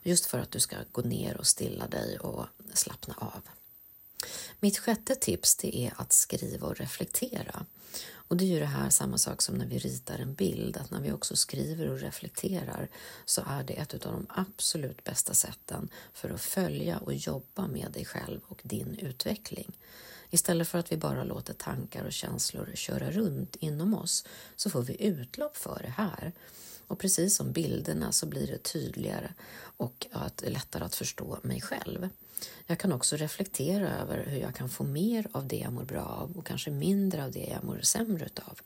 Just 0.02 0.26
för 0.26 0.38
att 0.38 0.50
du 0.50 0.61
ska 0.61 0.76
gå 0.92 1.02
ner 1.02 1.37
och 1.37 1.47
stilla 1.47 1.87
dig 1.87 2.19
och 2.19 2.47
slappna 2.75 3.14
av. 3.19 3.42
Mitt 4.61 4.78
sjätte 4.78 5.14
tips 5.14 5.57
det 5.57 5.76
är 5.76 5.92
att 5.97 6.12
skriva 6.12 6.66
och 6.66 6.76
reflektera. 6.76 7.66
Och 8.12 8.37
det 8.37 8.45
är 8.45 8.49
ju 8.49 8.61
det 8.61 8.66
här 8.66 8.90
samma 8.90 9.19
sak 9.19 9.42
som 9.42 9.54
när 9.54 9.66
vi 9.66 9.78
ritar 9.78 10.19
en 10.19 10.35
bild, 10.35 10.76
att 10.76 10.90
när 10.90 11.00
vi 11.00 11.12
också 11.12 11.37
skriver 11.37 11.90
och 11.90 12.00
reflekterar 12.00 12.88
så 13.25 13.42
är 13.47 13.62
det 13.62 13.73
ett 13.73 13.95
av 13.95 14.00
de 14.00 14.26
absolut 14.28 15.04
bästa 15.04 15.35
sätten 15.35 15.88
för 16.12 16.30
att 16.30 16.40
följa 16.40 16.99
och 16.99 17.14
jobba 17.14 17.66
med 17.66 17.92
dig 17.92 18.04
själv 18.04 18.40
och 18.49 18.61
din 18.64 18.99
utveckling. 18.99 19.73
Istället 20.30 20.69
för 20.69 20.78
att 20.78 20.92
vi 20.92 20.97
bara 20.97 21.25
låter 21.25 21.54
tankar 21.54 22.04
och 22.04 22.12
känslor 22.12 22.73
köra 22.75 23.11
runt 23.11 23.57
inom 23.57 23.95
oss 23.95 24.25
så 24.57 24.71
får 24.71 24.83
vi 24.83 25.02
utlopp 25.02 25.57
för 25.57 25.80
det 25.83 25.95
här. 25.97 26.33
Och 26.91 26.99
precis 26.99 27.37
som 27.37 27.53
bilderna 27.53 28.13
så 28.13 28.27
blir 28.27 28.47
det 28.47 28.63
tydligare 28.63 29.33
och 29.77 30.07
att 30.13 30.43
lättare 30.47 30.85
att 30.85 30.95
förstå 30.95 31.39
mig 31.43 31.61
själv. 31.61 32.09
Jag 32.67 32.79
kan 32.79 32.93
också 32.93 33.17
reflektera 33.17 33.99
över 33.99 34.25
hur 34.27 34.41
jag 34.41 34.55
kan 34.55 34.69
få 34.69 34.85
mer 34.85 35.27
av 35.33 35.47
det 35.47 35.57
jag 35.57 35.73
mår 35.73 35.85
bra 35.85 36.05
av 36.05 36.39
och 36.39 36.47
kanske 36.47 36.71
mindre 36.71 37.25
av 37.25 37.33
det 37.33 37.49
jag 37.53 37.65
mår 37.65 37.81
sämre 37.83 38.29
av. 38.35 38.61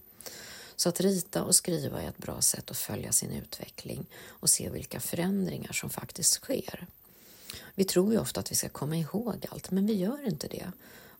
Så 0.76 0.88
att 0.88 1.00
rita 1.00 1.42
och 1.42 1.54
skriva 1.54 2.02
är 2.02 2.08
ett 2.08 2.18
bra 2.18 2.40
sätt 2.40 2.70
att 2.70 2.76
följa 2.76 3.12
sin 3.12 3.32
utveckling 3.32 4.06
och 4.26 4.50
se 4.50 4.70
vilka 4.70 5.00
förändringar 5.00 5.72
som 5.72 5.90
faktiskt 5.90 6.34
sker. 6.34 6.86
Vi 7.74 7.84
tror 7.84 8.12
ju 8.12 8.18
ofta 8.18 8.40
att 8.40 8.50
vi 8.50 8.56
ska 8.56 8.68
komma 8.68 8.96
ihåg 8.96 9.46
allt, 9.50 9.70
men 9.70 9.86
vi 9.86 9.94
gör 9.94 10.28
inte 10.28 10.48
det. 10.48 10.72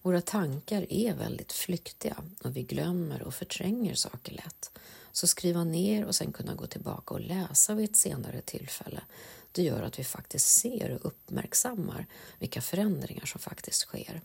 Våra 0.03 0.21
tankar 0.21 0.87
är 0.93 1.15
väldigt 1.15 1.53
flyktiga 1.53 2.17
och 2.43 2.57
vi 2.57 2.63
glömmer 2.63 3.23
och 3.23 3.35
förtränger 3.35 3.95
saker 3.95 4.33
lätt. 4.33 4.71
Så 5.15 5.27
skriva 5.27 5.65
ner 5.65 6.05
och 6.05 6.15
sen 6.15 6.33
kunna 6.33 6.55
gå 6.55 6.67
tillbaka 6.67 7.15
och 7.15 7.21
läsa 7.21 7.75
vid 7.75 7.91
ett 7.91 7.97
senare 7.97 8.41
tillfälle, 8.41 9.01
det 9.53 9.63
gör 9.63 9.83
att 9.83 9.99
vi 9.99 10.05
faktiskt 10.05 10.47
ser 10.47 10.91
och 10.91 11.07
uppmärksammar 11.07 12.07
vilka 12.39 12.61
förändringar 12.61 13.25
som 13.25 13.41
faktiskt 13.41 13.81
sker. 13.81 14.21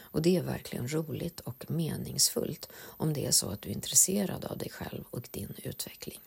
Och 0.00 0.22
det 0.22 0.36
är 0.36 0.42
verkligen 0.42 0.92
roligt 0.92 1.40
och 1.40 1.70
meningsfullt 1.70 2.68
om 2.76 3.12
det 3.12 3.26
är 3.26 3.30
så 3.30 3.48
att 3.48 3.62
du 3.62 3.68
är 3.68 3.74
intresserad 3.74 4.44
av 4.44 4.58
dig 4.58 4.70
själv 4.70 5.04
och 5.10 5.28
din 5.30 5.54
utveckling. 5.62 6.20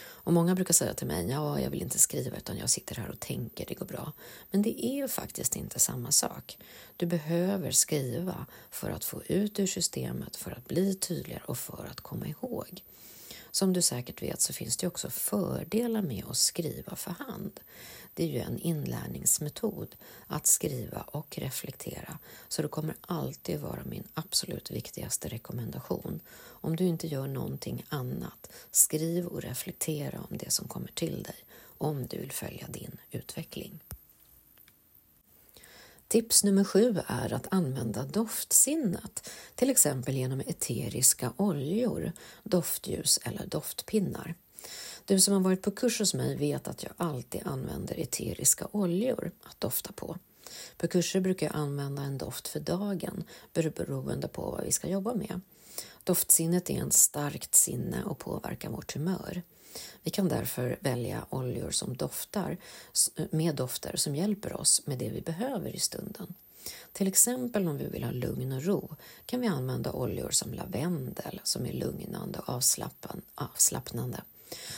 Och 0.00 0.32
många 0.32 0.54
brukar 0.54 0.74
säga 0.74 0.94
till 0.94 1.06
mig, 1.06 1.30
ja, 1.30 1.60
jag 1.60 1.70
vill 1.70 1.82
inte 1.82 1.98
skriva 1.98 2.36
utan 2.36 2.58
jag 2.58 2.70
sitter 2.70 2.96
här 2.96 3.10
och 3.10 3.20
tänker, 3.20 3.66
det 3.68 3.74
går 3.74 3.86
bra. 3.86 4.12
Men 4.50 4.62
det 4.62 4.86
är 4.86 4.94
ju 4.94 5.08
faktiskt 5.08 5.56
inte 5.56 5.78
samma 5.78 6.12
sak. 6.12 6.58
Du 6.96 7.06
behöver 7.06 7.70
skriva 7.70 8.46
för 8.70 8.90
att 8.90 9.04
få 9.04 9.22
ut 9.22 9.60
ur 9.60 9.66
systemet, 9.66 10.36
för 10.36 10.50
att 10.50 10.68
bli 10.68 10.94
tydligare 10.94 11.42
och 11.46 11.58
för 11.58 11.88
att 11.90 12.00
komma 12.00 12.26
ihåg. 12.26 12.82
Som 13.50 13.72
du 13.72 13.82
säkert 13.82 14.22
vet 14.22 14.40
så 14.40 14.52
finns 14.52 14.76
det 14.76 14.86
också 14.86 15.10
fördelar 15.10 16.02
med 16.02 16.24
att 16.24 16.36
skriva 16.36 16.96
för 16.96 17.10
hand. 17.10 17.60
Det 18.14 18.24
är 18.24 18.28
ju 18.28 18.38
en 18.38 18.58
inlärningsmetod 18.58 19.96
att 20.26 20.46
skriva 20.46 21.00
och 21.00 21.38
reflektera, 21.38 22.18
så 22.48 22.62
det 22.62 22.68
kommer 22.68 22.94
alltid 23.00 23.60
vara 23.60 23.84
min 23.84 24.04
absolut 24.14 24.70
viktigaste 24.70 25.28
rekommendation. 25.28 26.20
Om 26.38 26.76
du 26.76 26.84
inte 26.84 27.06
gör 27.06 27.26
någonting 27.26 27.84
annat, 27.88 28.50
skriv 28.70 29.26
och 29.26 29.42
reflektera 29.42 30.20
om 30.30 30.36
det 30.38 30.52
som 30.52 30.68
kommer 30.68 30.88
till 30.88 31.22
dig, 31.22 31.36
om 31.78 32.06
du 32.06 32.18
vill 32.18 32.32
följa 32.32 32.66
din 32.68 32.96
utveckling. 33.10 33.80
Tips 36.08 36.44
nummer 36.44 36.64
sju 36.64 37.00
är 37.06 37.32
att 37.32 37.46
använda 37.50 38.04
doftsinnet, 38.04 39.30
till 39.54 39.70
exempel 39.70 40.16
genom 40.16 40.40
eteriska 40.40 41.32
oljor, 41.36 42.12
doftljus 42.42 43.18
eller 43.22 43.46
doftpinnar. 43.46 44.34
Du 45.04 45.20
som 45.20 45.34
har 45.34 45.40
varit 45.40 45.62
på 45.62 45.70
kurs 45.70 45.98
hos 45.98 46.14
mig 46.14 46.36
vet 46.36 46.68
att 46.68 46.82
jag 46.82 46.92
alltid 46.96 47.40
använder 47.44 48.00
eteriska 48.00 48.68
oljor 48.72 49.32
att 49.42 49.60
dofta 49.60 49.92
på. 49.92 50.18
På 50.76 50.88
kurser 50.88 51.20
brukar 51.20 51.46
jag 51.46 51.56
använda 51.56 52.02
en 52.02 52.18
doft 52.18 52.48
för 52.48 52.60
dagen 52.60 53.24
beroende 53.52 54.28
på 54.28 54.42
vad 54.50 54.64
vi 54.64 54.72
ska 54.72 54.88
jobba 54.88 55.14
med. 55.14 55.40
Doftsinnet 56.04 56.70
är 56.70 56.86
ett 56.86 56.92
starkt 56.92 57.54
sinne 57.54 58.04
och 58.04 58.18
påverkar 58.18 58.70
vårt 58.70 58.94
humör. 58.94 59.42
Vi 60.02 60.10
kan 60.10 60.28
därför 60.28 60.78
välja 60.80 61.26
oljor 61.30 61.70
som 61.70 61.96
doftar 61.96 62.56
med 63.30 63.54
dofter 63.54 63.96
som 63.96 64.16
hjälper 64.16 64.60
oss 64.60 64.86
med 64.86 64.98
det 64.98 65.10
vi 65.10 65.20
behöver 65.20 65.76
i 65.76 65.80
stunden. 65.80 66.34
Till 66.92 67.06
exempel 67.08 67.68
om 67.68 67.78
vi 67.78 67.86
vill 67.86 68.04
ha 68.04 68.10
lugn 68.10 68.52
och 68.52 68.64
ro 68.64 68.96
kan 69.26 69.40
vi 69.40 69.46
använda 69.46 69.92
oljor 69.92 70.30
som 70.30 70.54
lavendel 70.54 71.40
som 71.44 71.66
är 71.66 71.72
lugnande 71.72 72.38
och 72.38 72.62
avslappnande. 73.34 74.22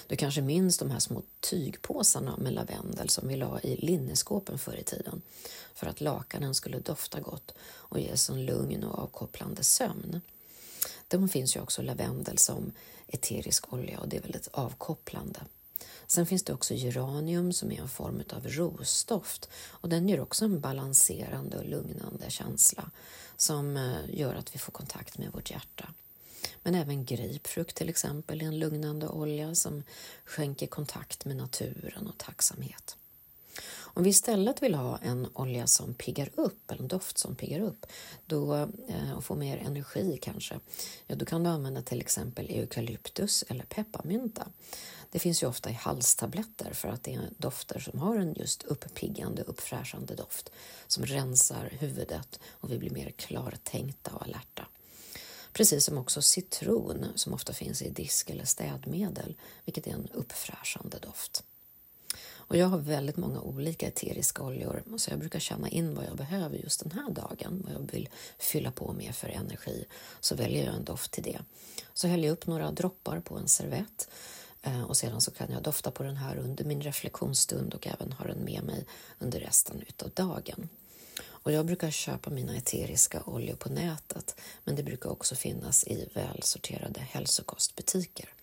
Du 0.06 0.16
kanske 0.16 0.40
minns 0.40 0.78
de 0.78 0.90
här 0.90 0.98
små 0.98 1.22
tygpåsarna 1.40 2.36
med 2.36 2.52
lavendel 2.52 3.08
som 3.08 3.28
vi 3.28 3.36
la 3.36 3.60
i 3.60 3.76
linneskåpen 3.76 4.58
förr 4.58 4.76
i 4.76 4.84
tiden 4.84 5.22
för 5.74 5.86
att 5.86 6.00
lakanen 6.00 6.54
skulle 6.54 6.78
dofta 6.78 7.20
gott 7.20 7.54
och 7.62 8.00
ge 8.00 8.12
en 8.30 8.44
lugn 8.44 8.84
och 8.84 8.98
avkopplande 8.98 9.62
sömn. 9.62 10.20
De 11.10 11.28
finns 11.28 11.56
ju 11.56 11.60
också 11.60 11.82
lavendel 11.82 12.38
som 12.38 12.72
eterisk 13.06 13.72
olja 13.72 14.00
och 14.00 14.08
det 14.08 14.16
är 14.16 14.20
väldigt 14.20 14.48
avkopplande. 14.52 15.40
Sen 16.06 16.26
finns 16.26 16.42
det 16.42 16.52
också 16.52 16.74
geranium 16.74 17.52
som 17.52 17.72
är 17.72 17.80
en 17.80 17.88
form 17.88 18.22
av 18.32 18.48
rosdoft 18.48 19.48
och 19.70 19.88
den 19.88 20.08
ger 20.08 20.20
också 20.20 20.44
en 20.44 20.60
balanserande 20.60 21.58
och 21.58 21.64
lugnande 21.64 22.30
känsla 22.30 22.90
som 23.36 23.76
eh, 23.76 24.18
gör 24.18 24.34
att 24.34 24.54
vi 24.54 24.58
får 24.58 24.72
kontakt 24.72 25.18
med 25.18 25.32
vårt 25.32 25.50
hjärta. 25.50 25.94
Men 26.62 26.74
även 26.74 27.04
grapefrukt 27.04 27.76
till 27.76 27.88
exempel 27.88 28.42
är 28.42 28.46
en 28.46 28.58
lugnande 28.58 29.08
olja 29.08 29.54
som 29.54 29.82
skänker 30.24 30.66
kontakt 30.66 31.24
med 31.24 31.36
naturen 31.36 32.06
och 32.06 32.18
tacksamhet. 32.18 32.96
Om 33.94 34.02
vi 34.02 34.10
istället 34.10 34.62
vill 34.62 34.74
ha 34.74 34.98
en 34.98 35.28
olja 35.34 35.66
som 35.66 35.94
piggar 35.94 36.30
upp, 36.34 36.70
eller 36.70 36.82
en 36.82 36.88
doft 36.88 37.18
som 37.18 37.34
piggar 37.34 37.60
upp, 37.60 37.86
då, 38.26 38.54
eh, 38.88 39.12
och 39.16 39.24
får 39.24 39.36
mer 39.36 39.58
energi 39.58 40.18
kanske, 40.22 40.60
ja, 41.06 41.16
då 41.16 41.24
kan 41.24 41.44
du 41.44 41.50
använda 41.50 41.82
till 41.82 42.00
exempel 42.00 42.50
eukalyptus 42.50 43.44
eller 43.48 43.64
pepparmynta. 43.64 44.48
Det 45.10 45.18
finns 45.18 45.42
ju 45.42 45.46
ofta 45.46 45.70
i 45.70 45.72
halstabletter 45.72 46.72
för 46.72 46.88
att 46.88 47.02
det 47.02 47.14
är 47.14 47.30
dofter 47.38 47.80
som 47.80 47.98
har 47.98 48.16
en 48.16 48.34
just 48.34 48.62
uppiggande, 48.62 49.42
uppfräschande 49.42 50.14
doft 50.14 50.52
som 50.86 51.06
rensar 51.06 51.68
huvudet 51.80 52.40
och 52.50 52.72
vi 52.72 52.78
blir 52.78 52.90
mer 52.90 53.10
klartänkta 53.10 54.10
och 54.14 54.22
alerta. 54.22 54.66
Precis 55.52 55.84
som 55.84 55.98
också 55.98 56.22
citron 56.22 57.06
som 57.14 57.32
ofta 57.32 57.52
finns 57.52 57.82
i 57.82 57.90
disk 57.90 58.30
eller 58.30 58.44
städmedel, 58.44 59.36
vilket 59.64 59.86
är 59.86 59.90
en 59.90 60.08
uppfräschande 60.12 60.98
doft. 60.98 61.44
Och 62.50 62.56
jag 62.56 62.66
har 62.66 62.78
väldigt 62.78 63.16
många 63.16 63.40
olika 63.40 63.88
eteriska 63.88 64.42
oljor 64.42 64.82
så 64.96 65.10
jag 65.10 65.18
brukar 65.18 65.38
känna 65.38 65.68
in 65.68 65.94
vad 65.94 66.04
jag 66.04 66.16
behöver 66.16 66.56
just 66.56 66.80
den 66.80 66.92
här 66.92 67.10
dagen, 67.10 67.62
vad 67.64 67.74
jag 67.74 67.92
vill 67.92 68.08
fylla 68.38 68.70
på 68.70 68.92
med 68.92 69.14
för 69.14 69.28
energi. 69.28 69.84
Så 70.20 70.34
väljer 70.34 70.66
jag 70.66 70.74
en 70.74 70.84
doft 70.84 71.10
till 71.10 71.22
det. 71.22 71.38
Så 71.94 72.08
häller 72.08 72.28
jag 72.28 72.32
upp 72.32 72.46
några 72.46 72.70
droppar 72.70 73.20
på 73.20 73.36
en 73.36 73.48
servett 73.48 74.08
eh, 74.62 74.82
och 74.82 74.96
sedan 74.96 75.20
så 75.20 75.30
kan 75.30 75.52
jag 75.52 75.62
dofta 75.62 75.90
på 75.90 76.02
den 76.02 76.16
här 76.16 76.36
under 76.36 76.64
min 76.64 76.82
reflektionsstund 76.82 77.74
och 77.74 77.86
även 77.86 78.12
ha 78.12 78.24
den 78.26 78.44
med 78.44 78.64
mig 78.64 78.86
under 79.18 79.40
resten 79.40 79.82
utav 79.88 80.10
dagen. 80.10 80.68
Och 81.26 81.52
jag 81.52 81.66
brukar 81.66 81.90
köpa 81.90 82.30
mina 82.30 82.56
eteriska 82.56 83.22
oljor 83.26 83.56
på 83.56 83.68
nätet 83.68 84.40
men 84.64 84.76
det 84.76 84.82
brukar 84.82 85.10
också 85.10 85.34
finnas 85.34 85.84
i 85.84 86.08
välsorterade 86.14 87.00
hälsokostbutiker. 87.00 88.34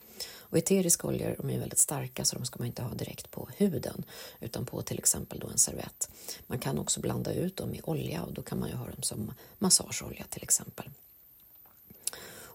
Och 0.50 0.58
eteriska 0.58 1.08
oljor 1.08 1.36
de 1.38 1.50
är 1.50 1.60
väldigt 1.60 1.80
starka 1.80 2.26
så 2.26 2.36
de 2.36 2.46
ska 2.46 2.60
man 2.60 2.68
inte 2.68 2.82
ha 2.82 2.94
direkt 2.94 3.32
på 3.32 3.50
huden 3.58 4.04
utan 4.40 4.66
på 4.66 4.82
till 4.82 5.00
exempel 5.00 5.40
då 5.40 5.48
en 5.48 5.58
servett. 5.58 6.10
Man 6.48 6.60
kan 6.60 6.80
också 6.80 7.00
blanda 7.00 7.34
ut 7.34 7.58
dem 7.58 7.74
i 7.74 7.82
olja 7.84 8.24
och 8.24 8.34
då 8.34 8.42
kan 8.42 8.60
man 8.60 8.70
ju 8.70 8.76
ha 8.76 8.86
dem 8.86 9.02
som 9.02 9.32
massageolja 9.58 10.26
till 10.30 10.44
exempel. 10.44 10.90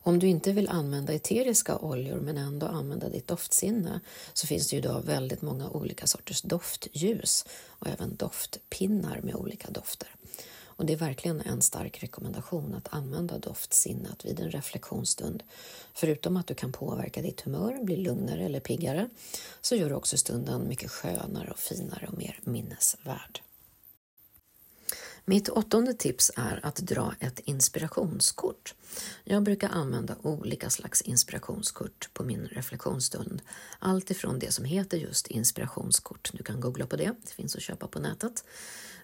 Om 0.05 0.19
du 0.19 0.27
inte 0.27 0.53
vill 0.53 0.69
använda 0.69 1.13
eteriska 1.13 1.79
oljor 1.79 2.21
men 2.21 2.37
ändå 2.37 2.67
använda 2.67 3.09
ditt 3.09 3.27
doftsinne 3.27 4.01
så 4.33 4.47
finns 4.47 4.69
det 4.69 4.77
ju 4.77 4.83
idag 4.83 5.03
väldigt 5.03 5.43
många 5.43 5.71
olika 5.71 6.07
sorters 6.07 6.43
doftljus 6.43 7.45
och 7.67 7.87
även 7.87 8.17
doftpinnar 8.17 9.21
med 9.21 9.35
olika 9.35 9.71
dofter. 9.71 10.09
Och 10.83 10.87
det 10.87 10.93
är 10.93 10.97
verkligen 10.97 11.41
en 11.41 11.63
stark 11.63 12.03
rekommendation 12.03 12.75
att 12.75 12.95
använda 12.95 13.39
doftsinnet 13.39 14.25
vid 14.25 14.41
en 14.41 14.51
reflektionsstund. 14.51 15.43
Förutom 15.95 16.37
att 16.37 16.47
du 16.47 16.55
kan 16.55 16.73
påverka 16.73 17.23
ditt 17.23 17.41
humör, 17.41 17.85
bli 17.85 17.97
lugnare 17.97 18.45
eller 18.45 18.61
piggare, 18.61 19.09
så 19.61 19.75
gör 19.75 19.89
du 19.89 19.95
också 19.95 20.17
stunden 20.17 20.69
mycket 20.69 20.91
skönare 20.91 21.51
och 21.51 21.59
finare 21.59 22.07
och 22.07 22.19
mer 22.19 22.41
minnesvärd. 22.43 23.41
Mitt 25.25 25.49
åttonde 25.49 25.95
tips 25.95 26.31
är 26.37 26.61
att 26.63 26.77
dra 26.77 27.15
ett 27.21 27.41
inspirationskort. 27.41 28.75
Jag 29.25 29.43
brukar 29.43 29.69
använda 29.69 30.17
olika 30.23 30.71
slags 30.71 31.03
inspirationskort 31.03 32.11
på 32.13 32.25
min 32.25 32.47
reflektionsstund. 32.47 33.43
Allt 33.79 34.11
ifrån 34.11 34.39
det 34.39 34.53
som 34.53 34.65
heter 34.65 34.99
just 34.99 35.27
inspirationskort, 35.27 36.31
du 36.33 36.45
kan 36.45 36.61
googla 36.61 36.87
på 36.87 36.97
det, 36.97 37.13
det 37.23 37.33
finns 37.33 37.57
att 37.57 37.63
köpa 37.63 37.87
på 37.87 37.99
nätet, 37.99 38.45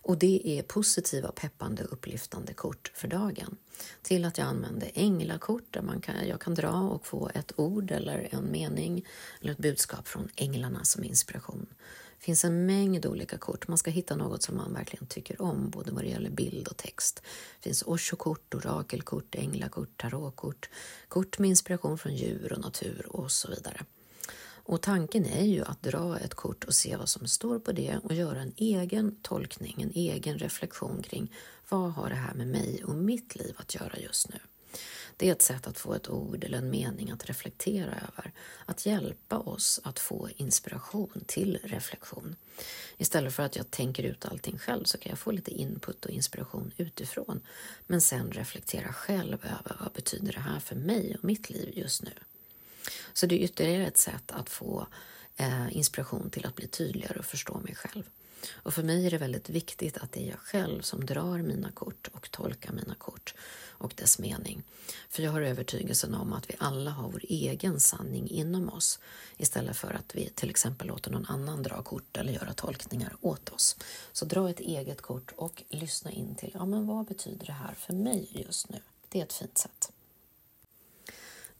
och 0.03 0.19
det 0.19 0.59
är 0.59 0.63
positiva, 0.63 1.33
peppande, 1.33 1.83
upplyftande 1.83 2.53
kort 2.53 2.93
för 2.95 3.09
dagen. 3.09 3.57
Till 4.03 4.25
att 4.25 4.39
jag 4.39 4.47
använder 4.47 4.91
änglakort 4.95 5.65
där 5.71 5.83
man 5.83 6.01
kan, 6.01 6.29
jag 6.29 6.41
kan 6.41 6.55
dra 6.55 6.73
och 6.73 7.07
få 7.07 7.31
ett 7.35 7.53
ord 7.57 7.91
eller 7.91 8.29
en 8.31 8.51
mening 8.51 9.07
eller 9.41 9.53
ett 9.53 9.59
budskap 9.59 10.09
från 10.09 10.29
änglarna 10.37 10.85
som 10.85 11.05
inspiration. 11.05 11.67
Det 12.19 12.25
finns 12.25 12.45
en 12.45 12.67
mängd 12.67 13.07
olika 13.07 13.39
kort. 13.39 13.69
Man 13.69 13.79
ska 13.79 13.91
hitta 13.91 14.17
något 14.17 14.43
som 14.43 14.57
man 14.57 14.73
verkligen 14.73 15.07
tycker 15.07 15.43
om, 15.43 15.71
både 15.71 15.91
vad 15.91 16.05
det 16.05 16.09
gäller 16.09 16.31
bild 16.31 16.69
och 16.69 16.77
text. 16.77 17.23
Det 17.57 17.63
finns 17.63 17.83
oshokort, 17.87 18.55
orakelkort, 18.55 19.35
änglakort, 19.35 19.97
tarotkort, 19.97 20.69
kort 21.09 21.39
med 21.39 21.51
inspiration 21.51 21.99
från 21.99 22.17
djur 22.17 22.53
och 22.53 22.61
natur 22.61 23.07
och 23.09 23.31
så 23.31 23.51
vidare. 23.51 23.85
Och 24.69 24.83
tanken 24.83 25.27
är 25.27 25.45
ju 25.45 25.65
att 25.65 25.83
dra 25.83 26.19
ett 26.19 26.35
kort 26.35 26.65
och 26.65 26.75
se 26.75 26.97
vad 26.97 27.09
som 27.09 27.27
står 27.27 27.59
på 27.59 27.73
det 27.73 27.99
och 28.03 28.15
göra 28.15 28.41
en 28.41 28.53
egen 28.57 29.17
tolkning, 29.23 29.83
en 29.83 29.91
egen 29.95 30.39
reflektion 30.39 31.03
kring 31.03 31.33
vad 31.69 31.93
har 31.93 32.09
det 32.09 32.15
här 32.15 32.35
med 32.35 32.49
mig 32.49 32.85
och 32.85 32.95
mitt 32.95 33.37
liv 33.37 33.55
att 33.59 33.75
göra 33.75 33.99
just 33.99 34.29
nu. 34.29 34.39
Det 35.17 35.29
är 35.29 35.33
ett 35.33 35.43
sätt 35.43 35.67
att 35.67 35.79
få 35.79 35.95
ett 35.95 36.09
ord 36.09 36.45
eller 36.45 36.59
en 36.59 36.71
mening 36.71 37.11
att 37.11 37.29
reflektera 37.29 37.91
över, 37.91 38.33
att 38.67 38.87
hjälpa 38.87 39.39
oss 39.39 39.81
att 39.85 39.99
få 39.99 40.29
inspiration 40.37 41.25
till 41.27 41.59
reflektion. 41.63 42.37
Istället 42.97 43.35
för 43.35 43.43
att 43.43 43.57
jag 43.57 43.71
tänker 43.71 44.03
ut 44.03 44.27
allting 44.27 44.59
själv 44.59 44.85
så 44.85 44.99
kan 44.99 45.11
jag 45.11 45.19
få 45.19 45.31
lite 45.31 45.51
input 45.51 46.05
och 46.05 46.11
inspiration 46.11 46.73
utifrån, 46.77 47.41
men 47.87 48.01
sen 48.01 48.33
reflektera 48.33 48.93
själv 48.93 49.39
över 49.45 49.77
vad 49.81 49.93
betyder 49.93 50.33
det 50.33 50.41
här 50.41 50.61
för 50.61 50.77
mig 50.77 51.17
och 51.19 51.25
mitt 51.25 51.51
liv 51.51 51.73
just 51.75 52.03
nu. 52.03 52.13
Så 53.13 53.27
det 53.27 53.35
är 53.35 53.45
ytterligare 53.45 53.87
ett 53.87 53.99
sätt 53.99 54.31
att 54.31 54.51
få 54.51 54.87
eh, 55.37 55.77
inspiration 55.77 56.31
till 56.31 56.47
att 56.47 56.55
bli 56.55 56.67
tydligare 56.67 57.19
och 57.19 57.25
förstå 57.25 57.59
mig 57.59 57.75
själv. 57.75 58.05
Och 58.53 58.75
för 58.75 58.83
mig 58.83 59.07
är 59.07 59.11
det 59.11 59.19
väldigt 59.19 59.51
viktigt 59.51 59.99
att 59.99 60.13
det 60.13 60.23
är 60.23 60.31
jag 60.31 60.39
själv 60.39 60.83
som 60.83 61.07
drar 61.07 61.39
mina 61.39 61.71
kort 61.71 62.09
och 62.13 62.31
tolkar 62.31 62.73
mina 62.73 62.95
kort 62.95 63.35
och 63.69 63.93
dess 63.97 64.19
mening. 64.19 64.63
För 65.09 65.23
jag 65.23 65.33
har 65.33 65.41
övertygelsen 65.41 66.15
om 66.15 66.33
att 66.33 66.51
vi 66.51 66.55
alla 66.59 66.91
har 66.91 67.11
vår 67.11 67.23
egen 67.29 67.81
sanning 67.81 68.29
inom 68.29 68.69
oss 68.69 68.99
istället 69.37 69.77
för 69.77 69.93
att 69.95 70.15
vi 70.15 70.31
till 70.35 70.51
exempel 70.51 70.87
låter 70.87 71.11
någon 71.11 71.27
annan 71.27 71.63
dra 71.63 71.83
kort 71.83 72.17
eller 72.17 72.33
göra 72.33 72.53
tolkningar 72.53 73.17
åt 73.21 73.49
oss. 73.49 73.77
Så 74.13 74.25
dra 74.25 74.51
ett 74.51 74.61
eget 74.61 75.03
kort 75.03 75.33
och 75.37 75.63
lyssna 75.69 76.11
in 76.11 76.35
till, 76.35 76.51
ja 76.55 76.67
men 76.67 76.87
vad 76.87 77.07
betyder 77.07 77.47
det 77.47 77.53
här 77.53 77.75
för 77.75 77.93
mig 77.93 78.29
just 78.33 78.69
nu? 78.69 78.81
Det 79.09 79.21
är 79.21 79.25
ett 79.25 79.33
fint 79.33 79.59
sätt. 79.59 79.93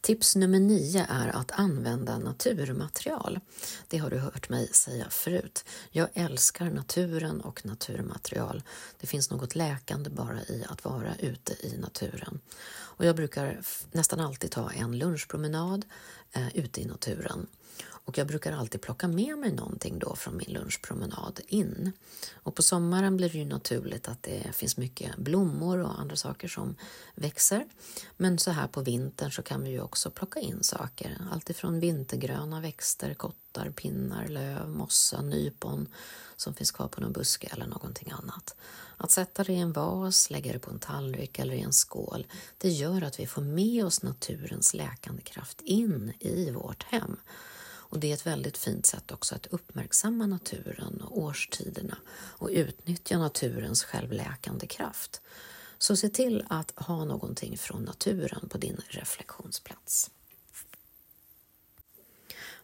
Tips 0.01 0.35
nummer 0.35 0.59
nio 0.59 1.05
är 1.09 1.27
att 1.27 1.51
använda 1.51 2.17
naturmaterial. 2.17 3.39
Det 3.87 3.97
har 3.97 4.09
du 4.09 4.17
hört 4.17 4.49
mig 4.49 4.67
säga 4.67 5.09
förut. 5.09 5.65
Jag 5.91 6.09
älskar 6.13 6.69
naturen 6.69 7.41
och 7.41 7.65
naturmaterial. 7.65 8.63
Det 8.99 9.07
finns 9.07 9.31
något 9.31 9.55
läkande 9.55 10.09
bara 10.09 10.41
i 10.41 10.65
att 10.69 10.85
vara 10.85 11.15
ute 11.15 11.53
i 11.67 11.77
naturen. 11.77 12.39
Och 12.71 13.05
jag 13.05 13.15
brukar 13.15 13.61
nästan 13.91 14.19
alltid 14.19 14.51
ta 14.51 14.71
en 14.71 14.97
lunchpromenad 14.97 15.85
eh, 16.31 16.57
ute 16.57 16.81
i 16.81 16.85
naturen. 16.85 17.47
Och 18.09 18.17
jag 18.17 18.27
brukar 18.27 18.51
alltid 18.51 18.81
plocka 18.81 19.07
med 19.07 19.37
mig 19.37 19.51
någonting 19.51 19.99
då 19.99 20.15
från 20.15 20.37
min 20.37 20.53
lunchpromenad 20.53 21.39
in. 21.47 21.91
Och 22.33 22.55
på 22.55 22.61
sommaren 22.61 23.17
blir 23.17 23.29
det 23.29 23.37
ju 23.37 23.45
naturligt 23.45 24.07
att 24.07 24.23
det 24.23 24.55
finns 24.55 24.77
mycket 24.77 25.17
blommor 25.17 25.77
och 25.79 25.99
andra 25.99 26.15
saker 26.15 26.47
som 26.47 26.75
växer. 27.15 27.65
Men 28.17 28.39
så 28.39 28.51
här 28.51 28.67
på 28.67 28.81
vintern 28.81 29.31
så 29.31 29.41
kan 29.41 29.63
vi 29.63 29.69
ju 29.69 29.81
också 29.81 30.11
plocka 30.11 30.39
in 30.39 30.63
saker. 30.63 31.17
Alltifrån 31.31 31.79
vintergröna 31.79 32.61
växter, 32.61 33.13
kottar, 33.13 33.69
pinnar, 33.69 34.27
löv, 34.27 34.69
mossa, 34.69 35.21
nypon 35.21 35.87
som 36.35 36.53
finns 36.53 36.71
kvar 36.71 36.87
på 36.87 37.01
någon 37.01 37.13
buske 37.13 37.47
eller 37.51 37.67
någonting 37.67 38.11
annat. 38.11 38.55
Att 38.97 39.11
sätta 39.11 39.43
det 39.43 39.53
i 39.53 39.59
en 39.59 39.73
vas, 39.73 40.29
lägga 40.29 40.53
det 40.53 40.59
på 40.59 40.71
en 40.71 40.79
tallrik 40.79 41.39
eller 41.39 41.53
i 41.53 41.61
en 41.61 41.73
skål, 41.73 42.27
det 42.57 42.69
gör 42.69 43.01
att 43.01 43.19
vi 43.19 43.27
får 43.27 43.41
med 43.41 43.85
oss 43.85 44.03
naturens 44.03 44.73
läkande 44.73 45.21
kraft 45.21 45.61
in 45.61 46.13
i 46.19 46.51
vårt 46.51 46.83
hem. 46.83 47.17
Och 47.89 47.99
det 47.99 48.09
är 48.09 48.13
ett 48.13 48.25
väldigt 48.25 48.57
fint 48.57 48.85
sätt 48.85 49.11
också 49.11 49.35
att 49.35 49.47
uppmärksamma 49.47 50.27
naturen 50.27 51.01
och 51.01 51.17
årstiderna 51.17 51.97
och 52.11 52.49
utnyttja 52.51 53.17
naturens 53.17 53.83
självläkande 53.83 54.67
kraft. 54.67 55.21
Så 55.77 55.95
se 55.95 56.09
till 56.09 56.45
att 56.49 56.73
ha 56.75 57.05
någonting 57.05 57.57
från 57.57 57.83
naturen 57.83 58.49
på 58.49 58.57
din 58.57 58.81
reflektionsplats. 58.87 60.11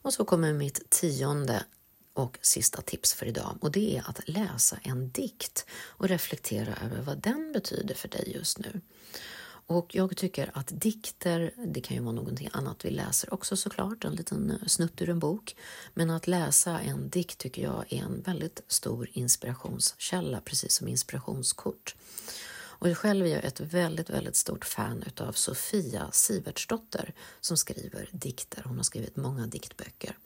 Och 0.05 0.13
så 0.13 0.25
kommer 0.25 0.53
mitt 0.53 0.89
tionde 0.89 1.65
och 2.13 2.39
sista 2.41 2.82
tips 2.82 3.13
för 3.13 3.25
idag 3.25 3.58
och 3.62 3.72
det 3.72 3.98
är 3.98 4.10
att 4.10 4.29
läsa 4.29 4.77
en 4.84 5.10
dikt 5.10 5.65
och 5.72 6.08
reflektera 6.08 6.75
över 6.86 7.01
vad 7.01 7.17
den 7.17 7.51
betyder 7.51 7.96
för 7.96 8.08
dig 8.08 8.32
just 8.36 8.60
nu. 8.60 8.82
Och 9.67 9.95
jag 9.95 10.17
tycker 10.17 10.51
att 10.53 10.81
dikter, 10.81 11.53
det 11.65 11.81
kan 11.81 11.98
ju 11.98 12.03
vara 12.03 12.15
någonting 12.15 12.50
annat 12.51 12.86
vi 12.86 12.89
läser 12.89 13.34
också 13.34 13.57
såklart, 13.57 14.05
en 14.05 14.15
liten 14.15 14.51
eh, 14.51 14.67
snutt 14.67 15.01
ur 15.01 15.10
en 15.10 15.19
bok. 15.19 15.55
Men 15.93 16.10
att 16.10 16.27
läsa 16.27 16.79
en 16.79 17.10
dikt 17.10 17.38
tycker 17.38 17.62
jag 17.63 17.86
är 17.89 18.03
en 18.03 18.22
väldigt 18.22 18.61
stor 18.68 19.09
inspirationskälla, 19.13 20.42
precis 20.42 20.74
som 20.75 20.87
inspirationskort. 20.87 21.96
Och 22.77 22.98
själv 22.98 23.25
är 23.25 23.29
jag 23.29 23.46
ett 23.46 23.59
väldigt, 23.59 24.09
väldigt 24.09 24.35
stort 24.35 24.66
fan 24.66 25.03
utav 25.07 25.31
Sofia 25.31 26.09
Sivertsdotter 26.11 27.13
som 27.42 27.57
skriver 27.57 28.09
dikter. 28.11 28.63
Hon 28.66 28.77
har 28.77 28.83
skrivit 28.83 29.16
många 29.16 29.48
diktböcker. 29.48 30.18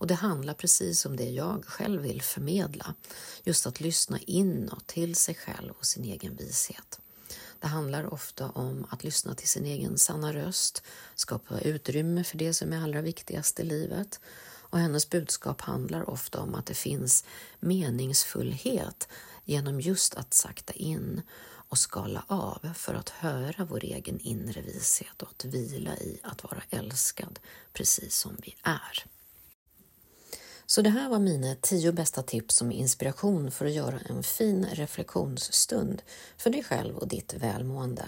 Och 0.00 0.06
det 0.06 0.14
handlar 0.14 0.54
precis 0.54 1.06
om 1.06 1.16
det 1.16 1.30
jag 1.30 1.64
själv 1.64 2.02
vill 2.02 2.22
förmedla. 2.22 2.94
Just 3.44 3.66
att 3.66 3.80
lyssna 3.80 4.18
inåt 4.18 4.86
till 4.86 5.16
sig 5.16 5.34
själv 5.34 5.72
och 5.78 5.86
sin 5.86 6.04
egen 6.04 6.36
vishet. 6.36 7.00
Det 7.60 7.66
handlar 7.66 8.14
ofta 8.14 8.50
om 8.50 8.86
att 8.90 9.04
lyssna 9.04 9.34
till 9.34 9.48
sin 9.48 9.66
egen 9.66 9.98
sanna 9.98 10.32
röst, 10.32 10.82
skapa 11.14 11.60
utrymme 11.60 12.24
för 12.24 12.38
det 12.38 12.54
som 12.54 12.72
är 12.72 12.82
allra 12.82 13.00
viktigast 13.00 13.60
i 13.60 13.64
livet. 13.64 14.20
Och 14.70 14.78
hennes 14.78 15.10
budskap 15.10 15.60
handlar 15.60 16.10
ofta 16.10 16.40
om 16.40 16.54
att 16.54 16.66
det 16.66 16.74
finns 16.74 17.24
meningsfullhet 17.60 19.08
genom 19.44 19.80
just 19.80 20.14
att 20.14 20.34
sakta 20.34 20.72
in 20.72 21.22
och 21.70 21.78
skala 21.78 22.24
av 22.26 22.72
för 22.74 22.94
att 22.94 23.08
höra 23.08 23.64
vår 23.64 23.84
egen 23.84 24.20
inre 24.20 24.60
vishet 24.60 25.22
och 25.22 25.28
att 25.30 25.44
vila 25.44 25.96
i 25.96 26.20
att 26.22 26.44
vara 26.44 26.62
älskad 26.70 27.38
precis 27.72 28.16
som 28.16 28.36
vi 28.42 28.56
är. 28.62 29.04
Så 30.70 30.82
det 30.82 30.90
här 30.90 31.08
var 31.08 31.18
mina 31.18 31.54
tio 31.60 31.92
bästa 31.92 32.22
tips 32.22 32.56
som 32.56 32.72
inspiration 32.72 33.50
för 33.50 33.66
att 33.66 33.72
göra 33.72 33.98
en 34.08 34.22
fin 34.22 34.66
reflektionsstund 34.72 36.02
för 36.36 36.50
dig 36.50 36.64
själv 36.64 36.96
och 36.96 37.08
ditt 37.08 37.34
välmående. 37.34 38.04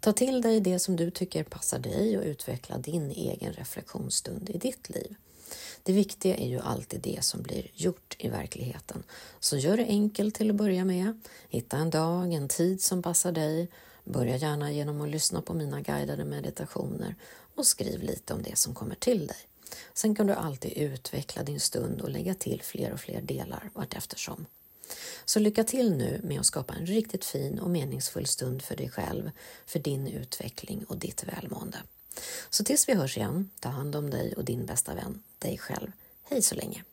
Ta 0.00 0.12
till 0.12 0.42
dig 0.42 0.60
det 0.60 0.78
som 0.78 0.96
du 0.96 1.10
tycker 1.10 1.44
passar 1.44 1.78
dig 1.78 2.18
och 2.18 2.24
utveckla 2.24 2.78
din 2.78 3.10
egen 3.10 3.52
reflektionsstund 3.52 4.50
i 4.50 4.58
ditt 4.58 4.90
liv. 4.90 5.14
Det 5.82 5.92
viktiga 5.92 6.36
är 6.36 6.48
ju 6.48 6.60
alltid 6.60 7.00
det 7.00 7.24
som 7.24 7.42
blir 7.42 7.66
gjort 7.74 8.16
i 8.18 8.28
verkligheten. 8.28 9.02
Så 9.40 9.56
gör 9.56 9.76
det 9.76 9.86
enkelt 9.86 10.34
till 10.34 10.50
att 10.50 10.56
börja 10.56 10.84
med. 10.84 11.20
Hitta 11.48 11.76
en 11.76 11.90
dag, 11.90 12.32
en 12.32 12.48
tid 12.48 12.82
som 12.82 13.02
passar 13.02 13.32
dig. 13.32 13.68
Börja 14.04 14.36
gärna 14.36 14.72
genom 14.72 15.00
att 15.00 15.10
lyssna 15.10 15.42
på 15.42 15.54
mina 15.54 15.80
guidade 15.80 16.24
meditationer 16.24 17.14
och 17.54 17.66
skriv 17.66 18.02
lite 18.02 18.34
om 18.34 18.42
det 18.42 18.58
som 18.58 18.74
kommer 18.74 18.94
till 18.94 19.26
dig. 19.26 19.36
Sen 19.94 20.14
kan 20.14 20.26
du 20.26 20.32
alltid 20.32 20.72
utveckla 20.72 21.42
din 21.42 21.60
stund 21.60 22.00
och 22.00 22.10
lägga 22.10 22.34
till 22.34 22.62
fler 22.62 22.92
och 22.92 23.00
fler 23.00 23.22
delar 23.22 23.70
varteftersom. 23.74 24.46
Så 25.24 25.38
lycka 25.40 25.64
till 25.64 25.96
nu 25.96 26.20
med 26.24 26.40
att 26.40 26.46
skapa 26.46 26.74
en 26.74 26.86
riktigt 26.86 27.24
fin 27.24 27.58
och 27.58 27.70
meningsfull 27.70 28.26
stund 28.26 28.62
för 28.62 28.76
dig 28.76 28.90
själv, 28.90 29.30
för 29.66 29.78
din 29.78 30.06
utveckling 30.06 30.84
och 30.84 30.96
ditt 30.96 31.24
välmående. 31.24 31.78
Så 32.50 32.64
tills 32.64 32.88
vi 32.88 32.94
hörs 32.94 33.16
igen, 33.16 33.50
ta 33.60 33.68
hand 33.68 33.96
om 33.96 34.10
dig 34.10 34.34
och 34.36 34.44
din 34.44 34.66
bästa 34.66 34.94
vän, 34.94 35.22
dig 35.38 35.58
själv. 35.58 35.92
Hej 36.22 36.42
så 36.42 36.54
länge! 36.54 36.84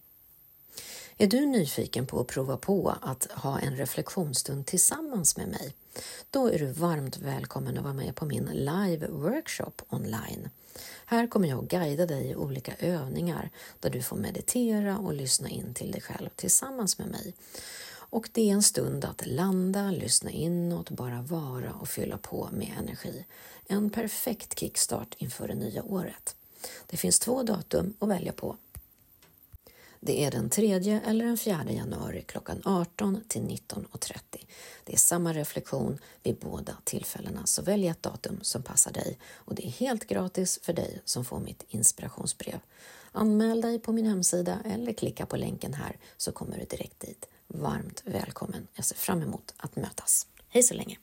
Är 1.17 1.27
du 1.27 1.45
nyfiken 1.45 2.07
på 2.07 2.19
att 2.19 2.27
prova 2.27 2.57
på 2.57 2.95
att 3.01 3.31
ha 3.31 3.59
en 3.59 3.75
reflektionsstund 3.77 4.65
tillsammans 4.65 5.37
med 5.37 5.47
mig? 5.47 5.73
Då 6.29 6.47
är 6.47 6.59
du 6.59 6.65
varmt 6.65 7.17
välkommen 7.17 7.77
att 7.77 7.83
vara 7.83 7.93
med 7.93 8.15
på 8.15 8.25
min 8.25 8.45
live 8.45 9.07
workshop 9.07 9.73
online. 9.89 10.49
Här 11.05 11.27
kommer 11.27 11.47
jag 11.47 11.63
att 11.63 11.69
guida 11.69 12.05
dig 12.05 12.29
i 12.29 12.35
olika 12.35 12.73
övningar 12.79 13.49
där 13.79 13.89
du 13.89 14.01
får 14.01 14.17
meditera 14.17 14.97
och 14.97 15.13
lyssna 15.13 15.49
in 15.49 15.73
till 15.73 15.91
dig 15.91 16.01
själv 16.01 16.29
tillsammans 16.35 16.99
med 16.99 17.07
mig. 17.07 17.33
Och 18.09 18.29
det 18.31 18.49
är 18.49 18.53
en 18.53 18.63
stund 18.63 19.05
att 19.05 19.25
landa, 19.25 19.91
lyssna 19.91 20.31
inåt, 20.31 20.89
bara 20.89 21.21
vara 21.21 21.73
och 21.73 21.87
fylla 21.87 22.17
på 22.17 22.49
med 22.51 22.71
energi. 22.79 23.25
En 23.67 23.89
perfekt 23.89 24.59
kickstart 24.59 25.15
inför 25.17 25.47
det 25.47 25.55
nya 25.55 25.83
året. 25.83 26.35
Det 26.87 26.97
finns 26.97 27.19
två 27.19 27.43
datum 27.43 27.93
att 27.99 28.09
välja 28.09 28.31
på 28.31 28.57
det 30.05 30.23
är 30.23 30.31
den 30.31 30.49
3 30.49 30.73
eller 31.05 31.25
den 31.25 31.37
4 31.37 31.65
januari 31.69 32.21
klockan 32.21 32.61
18 32.65 33.21
till 33.27 33.41
19.30. 33.41 34.17
Det 34.83 34.93
är 34.93 34.97
samma 34.97 35.33
reflektion 35.33 35.97
vid 36.23 36.35
båda 36.39 36.77
tillfällena, 36.83 37.45
så 37.45 37.61
välj 37.61 37.87
ett 37.87 38.03
datum 38.03 38.39
som 38.41 38.63
passar 38.63 38.91
dig 38.91 39.17
och 39.33 39.55
det 39.55 39.67
är 39.67 39.71
helt 39.71 40.07
gratis 40.07 40.59
för 40.63 40.73
dig 40.73 41.01
som 41.05 41.25
får 41.25 41.39
mitt 41.39 41.63
inspirationsbrev. 41.69 42.59
Anmäl 43.11 43.61
dig 43.61 43.79
på 43.79 43.91
min 43.91 44.05
hemsida 44.05 44.59
eller 44.65 44.93
klicka 44.93 45.25
på 45.25 45.37
länken 45.37 45.73
här 45.73 45.97
så 46.17 46.31
kommer 46.31 46.57
du 46.57 46.65
direkt 46.65 46.99
dit. 46.99 47.27
Varmt 47.47 48.01
välkommen! 48.05 48.67
Jag 48.73 48.85
ser 48.85 48.95
fram 48.95 49.21
emot 49.21 49.53
att 49.57 49.75
mötas. 49.75 50.27
Hej 50.49 50.63
så 50.63 50.73
länge! 50.73 50.97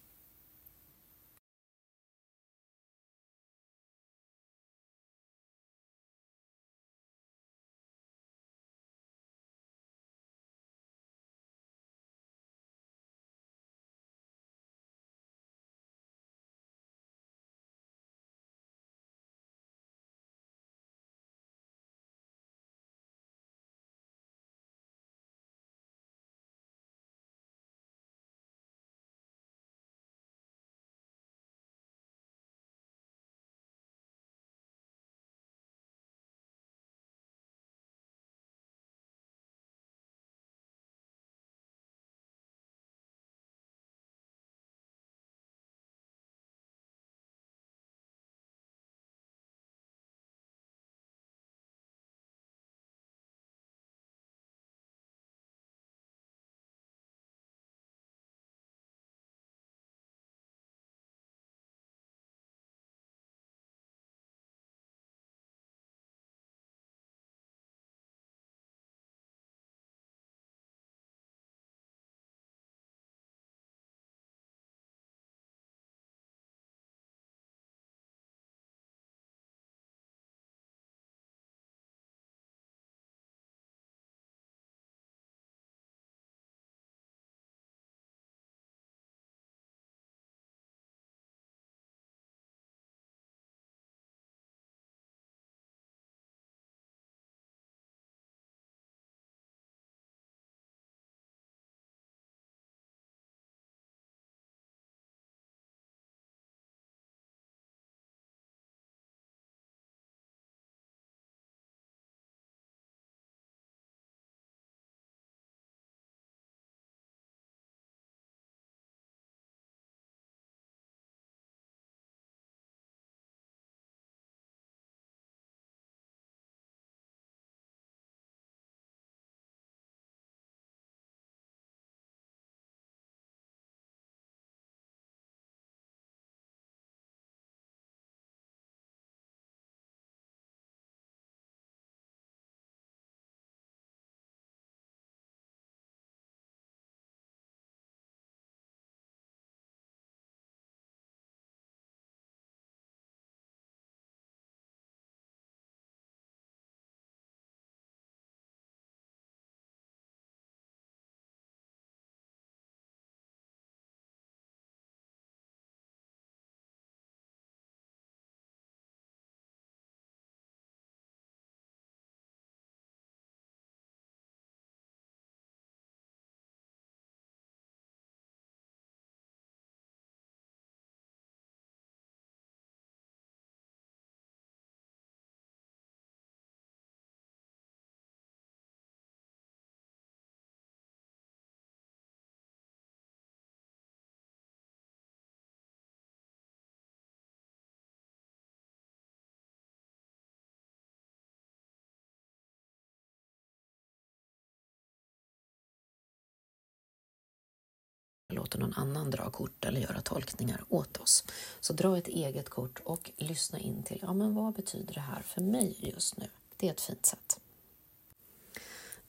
Låter 208.43 208.59
någon 208.59 208.75
annan 208.75 209.11
dra 209.11 209.31
kort 209.31 209.65
eller 209.65 209.81
göra 209.81 210.01
tolkningar 210.01 210.65
åt 210.69 210.97
oss. 210.97 211.25
Så 211.61 211.73
dra 211.73 211.99
ett 211.99 212.09
eget 212.09 212.49
kort 212.49 212.81
och 212.85 213.11
lyssna 213.17 213.59
in 213.59 213.83
till, 213.83 213.99
ja 214.03 214.13
men 214.13 214.35
vad 214.35 214.55
betyder 214.55 214.95
det 214.95 215.01
här 215.01 215.23
för 215.23 215.41
mig 215.41 215.77
just 215.79 216.17
nu? 216.17 216.27
Det 216.57 216.69
är 216.69 216.73
ett 216.73 216.81
fint 216.81 217.07
sätt. 217.07 217.41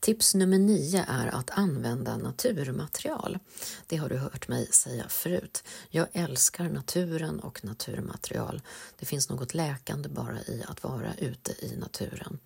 Tips 0.00 0.34
nummer 0.34 0.58
nio 0.58 1.04
är 1.08 1.26
att 1.26 1.50
använda 1.50 2.16
naturmaterial. 2.16 3.38
Det 3.86 3.96
har 3.96 4.08
du 4.08 4.16
hört 4.16 4.48
mig 4.48 4.66
säga 4.66 5.08
förut. 5.08 5.64
Jag 5.90 6.06
älskar 6.12 6.68
naturen 6.68 7.40
och 7.40 7.64
naturmaterial. 7.64 8.62
Det 8.98 9.06
finns 9.06 9.28
något 9.28 9.54
läkande 9.54 10.08
bara 10.08 10.40
i 10.40 10.64
att 10.68 10.82
vara 10.82 11.14
ute 11.14 11.64
i 11.64 11.76
naturen. 11.76 12.38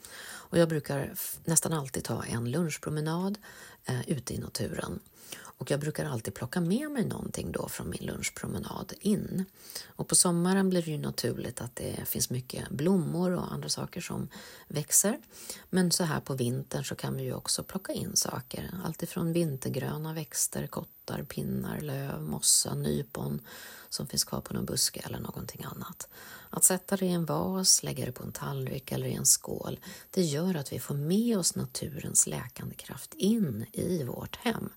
Och 0.51 0.59
jag 0.59 0.69
brukar 0.69 1.15
nästan 1.45 1.73
alltid 1.73 2.05
ta 2.05 2.25
en 2.25 2.51
lunchpromenad 2.51 3.39
eh, 3.85 4.11
ute 4.11 4.35
i 4.35 4.39
naturen. 4.39 5.01
Och 5.59 5.71
jag 5.71 5.81
brukar 5.81 6.05
alltid 6.05 6.35
plocka 6.35 6.61
med 6.61 6.91
mig 6.91 7.05
någonting 7.05 7.53
då 7.53 7.69
från 7.69 7.91
min 7.91 8.07
lunchpromenad 8.07 8.93
in. 9.01 9.45
Och 9.87 10.09
på 10.09 10.15
sommaren 10.15 10.71
blir 10.71 10.83
det 10.83 10.91
ju 10.91 10.99
naturligt 10.99 11.61
att 11.61 11.77
det 11.77 12.09
finns 12.09 12.31
mycket 12.31 12.71
blommor 12.71 13.33
och 13.33 13.53
andra 13.53 13.69
saker 13.69 14.01
som 14.01 14.29
växer. 14.69 15.19
Men 15.71 15.91
så 15.91 16.05
här 16.05 16.21
på 16.21 16.35
vintern 16.35 16.85
så 16.85 16.95
kan 16.95 17.17
vi 17.17 17.23
ju 17.23 17.35
också 17.35 17.63
plocka 17.63 17.93
in 17.93 18.17
saker. 18.17 18.71
Alltifrån 18.85 19.33
vintergröna 19.33 20.13
växter, 20.13 20.67
kottar, 20.67 21.23
pinnar, 21.23 21.81
löv, 21.81 22.23
mossa, 22.23 22.75
nypon 22.75 23.41
som 23.89 24.07
finns 24.07 24.25
kvar 24.25 24.41
på 24.41 24.55
någon 24.55 24.67
buske 24.67 25.01
eller 25.01 25.21
någonting 25.21 25.65
annat. 25.65 26.09
Att 26.51 26.65
sätta 26.65 26.97
det 26.97 27.07
i 27.07 27.13
en 27.13 27.27
vas, 27.27 27.83
lägga 27.83 28.07
det 28.07 28.13
på 28.13 28.25
en 28.25 28.33
tallrik 28.33 28.93
eller 28.93 29.07
i 29.07 29.15
en 29.15 29.27
skål, 29.27 29.81
det 30.11 30.23
gör 30.23 30.55
att 30.55 30.73
vi 30.73 30.79
får 30.79 30.95
med 30.95 31.39
oss 31.39 31.55
naturens 31.55 32.27
läkande 32.27 32.75
kraft 32.75 33.15
in 33.15 33.67
i 33.73 34.05
vårt 34.05 34.37
hem. 34.37 34.69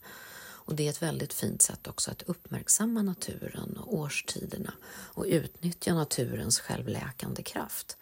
Och 0.72 0.78
det 0.78 0.86
är 0.86 0.90
ett 0.90 1.02
väldigt 1.02 1.34
fint 1.34 1.62
sätt 1.62 1.88
också 1.88 2.12
att 2.12 2.22
uppmärksamma 2.22 3.02
naturen 3.02 3.78
och 3.78 3.96
årstiderna 3.96 4.74
och 4.90 5.26
utnyttja 5.28 5.94
naturens 5.94 6.60
självläkande 6.60 7.44
kraft. 7.44 7.98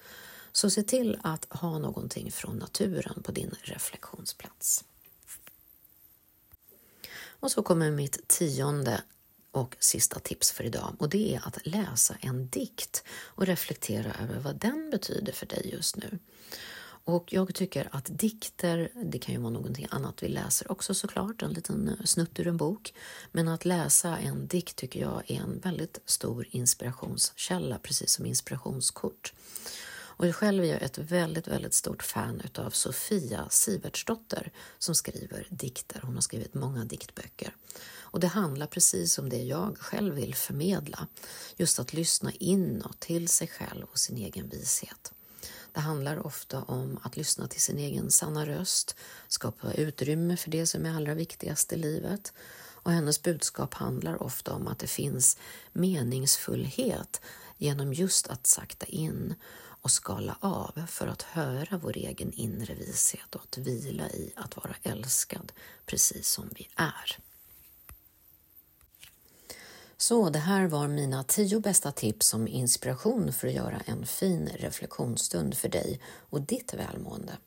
Så 0.52 0.70
se 0.70 0.84
till 0.84 1.20
att 1.24 1.46
ha 1.50 1.80
någonting 1.80 2.32
från 2.32 2.58
naturen 2.58 3.24
på 3.24 3.32
din 3.32 3.56
reflektionsplats. 3.62 4.84
Och 7.22 7.52
så 7.52 7.64
kommer 7.64 7.92
mitt 7.92 8.28
tionde 8.28 9.02
och 9.52 9.76
sista 9.80 10.20
tips 10.20 10.52
för 10.52 10.64
idag 10.64 10.96
och 11.00 11.10
det 11.10 11.36
är 11.36 11.48
att 11.48 11.68
läsa 11.68 12.16
en 12.22 12.50
dikt 12.50 13.04
och 13.10 13.46
reflektera 13.46 14.14
över 14.24 14.40
vad 14.40 14.56
den 14.56 14.90
betyder 14.90 15.34
för 15.34 15.46
dig 15.46 15.70
just 15.74 15.96
nu. 15.96 16.20
Och 17.10 17.34
jag 17.34 17.56
tycker 17.56 17.90
att 17.92 18.06
dikter, 18.20 18.92
det 19.04 19.20
kan 19.20 19.36
ju 19.36 19.42
vara 19.42 19.54
någonting 19.54 19.88
annat 19.90 20.24
vi 20.24 20.28
läser 20.28 20.72
också 20.72 20.94
såklart, 20.94 21.42
en 21.42 21.54
liten 21.54 21.88
eh, 21.88 22.06
snutt 22.06 22.40
ur 22.40 22.48
en 22.48 22.58
bok. 22.58 22.94
Men 23.32 23.48
att 23.48 23.66
läsa 23.66 24.18
en 24.18 24.48
dikt 24.48 24.76
tycker 24.76 25.00
jag 25.00 25.24
är 25.28 25.42
en 25.42 25.60
väldigt 25.60 26.00
stor 26.06 26.48
inspirationskälla, 26.52 27.80
precis 27.80 28.12
som 28.12 28.26
inspirationskort. 28.26 29.34
Och 29.92 30.36
själv 30.36 30.64
är 30.64 30.68
jag 30.68 30.82
ett 30.82 30.98
väldigt, 30.98 31.48
väldigt 31.48 31.74
stort 31.74 32.04
fan 32.04 32.42
utav 32.46 32.70
Sofia 32.70 33.48
Sivertsdotter 33.50 34.52
som 34.78 34.96
skriver 34.96 35.48
dikter. 35.50 36.00
Hon 36.04 36.16
har 36.16 36.22
skrivit 36.22 36.54
många 36.54 36.86
diktböcker. 36.86 37.56
Och 37.92 38.20
det 38.20 38.28
handlar 38.28 38.68
precis 38.68 39.18
om 39.20 39.30
det 39.30 39.44
jag 39.44 39.78
själv 39.78 40.16
vill 40.16 40.36
förmedla. 40.36 41.08
Just 41.58 41.80
att 41.80 41.94
lyssna 41.94 42.32
inåt 42.32 43.00
till 43.00 43.28
sig 43.28 43.48
själv 43.48 43.86
och 43.92 44.00
sin 44.00 44.18
egen 44.18 44.50
vishet. 44.50 45.14
Det 45.74 45.80
handlar 45.80 46.26
ofta 46.26 46.64
om 46.64 47.00
att 47.04 47.18
lyssna 47.18 47.48
till 47.48 47.62
sin 47.62 47.78
egen 47.78 48.12
sanna 48.12 48.46
röst, 48.46 48.96
skapa 49.28 49.74
utrymme 49.74 50.38
för 50.38 50.52
det 50.52 50.66
som 50.68 50.86
är 50.86 50.96
allra 50.96 51.14
viktigast 51.14 51.74
i 51.74 51.78
livet. 51.78 52.34
Och 52.82 52.92
hennes 52.92 53.22
budskap 53.22 53.74
handlar 53.74 54.24
ofta 54.24 54.54
om 54.54 54.68
att 54.68 54.80
det 54.80 54.88
finns 54.88 55.38
meningsfullhet 55.72 57.22
genom 57.58 57.94
just 57.94 58.28
att 58.28 58.48
sakta 58.48 58.86
in 58.86 59.36
och 59.82 59.92
skala 59.92 60.38
av 60.40 60.86
för 60.88 61.08
att 61.08 61.22
höra 61.22 61.78
vår 61.78 61.98
egen 61.98 62.32
inre 62.34 62.76
vishet 62.76 63.36
och 63.36 63.42
att 63.44 63.58
vila 63.58 64.10
i 64.10 64.34
att 64.36 64.58
vara 64.58 64.76
älskad 64.84 65.52
precis 65.86 66.30
som 66.30 66.50
vi 66.56 66.68
är. 66.76 67.29
Så 70.02 70.30
det 70.30 70.40
här 70.40 70.68
var 70.68 70.88
mina 70.88 71.24
tio 71.24 71.60
bästa 71.60 71.92
tips 71.92 72.28
som 72.28 72.48
inspiration 72.48 73.34
för 73.34 73.48
att 73.48 73.54
göra 73.54 73.82
en 73.86 74.06
fin 74.06 74.50
reflektionsstund 74.56 75.58
för 75.58 75.70
dig 75.70 76.00
och 76.30 76.42
ditt 76.42 76.74
välmående. 76.74 77.38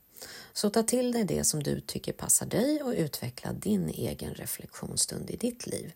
Så 0.53 0.71
ta 0.71 0.83
till 0.83 1.13
dig 1.13 1.25
det 1.25 1.45
som 1.45 1.63
du 1.63 1.81
tycker 1.81 2.13
passar 2.13 2.47
dig 2.47 2.83
och 2.83 2.95
utveckla 2.97 3.53
din 3.53 3.89
egen 3.89 4.35
reflektionsstund 4.35 5.31
i 5.31 5.37
ditt 5.37 5.67
liv. 5.67 5.93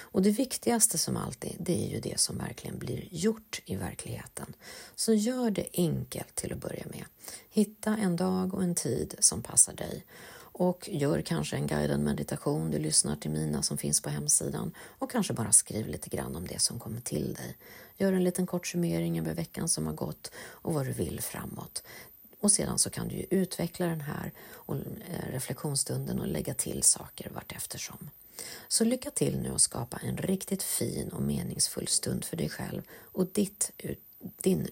Och 0.00 0.22
det 0.22 0.30
viktigaste 0.30 0.98
som 0.98 1.16
alltid, 1.16 1.56
det 1.58 1.86
är 1.86 1.90
ju 1.90 2.00
det 2.00 2.20
som 2.20 2.38
verkligen 2.38 2.78
blir 2.78 3.08
gjort 3.10 3.62
i 3.64 3.76
verkligheten. 3.76 4.54
Så 4.96 5.14
gör 5.14 5.50
det 5.50 5.66
enkelt 5.72 6.34
till 6.34 6.52
att 6.52 6.60
börja 6.60 6.84
med. 6.90 7.04
Hitta 7.50 7.96
en 7.96 8.16
dag 8.16 8.54
och 8.54 8.62
en 8.62 8.74
tid 8.74 9.14
som 9.18 9.42
passar 9.42 9.72
dig 9.72 10.04
och 10.52 10.88
gör 10.92 11.20
kanske 11.20 11.56
en 11.56 11.66
guidad 11.66 12.00
meditation. 12.00 12.70
Du 12.70 12.78
lyssnar 12.78 13.16
till 13.16 13.30
mina 13.30 13.62
som 13.62 13.78
finns 13.78 14.00
på 14.00 14.10
hemsidan 14.10 14.74
och 14.98 15.10
kanske 15.10 15.32
bara 15.32 15.52
skriv 15.52 15.86
lite 15.86 16.08
grann 16.08 16.36
om 16.36 16.46
det 16.46 16.58
som 16.58 16.78
kommer 16.78 17.00
till 17.00 17.34
dig. 17.34 17.56
Gör 17.96 18.12
en 18.12 18.24
liten 18.24 18.46
kort 18.46 18.66
summering 18.66 19.18
över 19.18 19.34
veckan 19.34 19.68
som 19.68 19.86
har 19.86 19.94
gått 19.94 20.30
och 20.36 20.74
vad 20.74 20.86
du 20.86 20.92
vill 20.92 21.20
framåt. 21.20 21.82
Och 22.40 22.52
sedan 22.52 22.78
så 22.78 22.90
kan 22.90 23.08
du 23.08 23.14
ju 23.14 23.26
utveckla 23.30 23.86
den 23.86 24.00
här 24.00 24.32
och, 24.50 24.76
eh, 24.76 25.32
reflektionsstunden 25.32 26.20
och 26.20 26.26
lägga 26.26 26.54
till 26.54 26.82
saker 26.82 27.30
vart 27.34 27.52
eftersom. 27.52 28.10
Så 28.68 28.84
lycka 28.84 29.10
till 29.10 29.38
nu 29.38 29.50
och 29.50 29.60
skapa 29.60 29.96
en 29.96 30.16
riktigt 30.16 30.62
fin 30.62 31.08
och 31.08 31.22
meningsfull 31.22 31.88
stund 31.88 32.24
för 32.24 32.36
dig 32.36 32.48
själv 32.48 32.82
och 33.00 33.26
ditt, 33.26 33.70
din, 34.20 34.68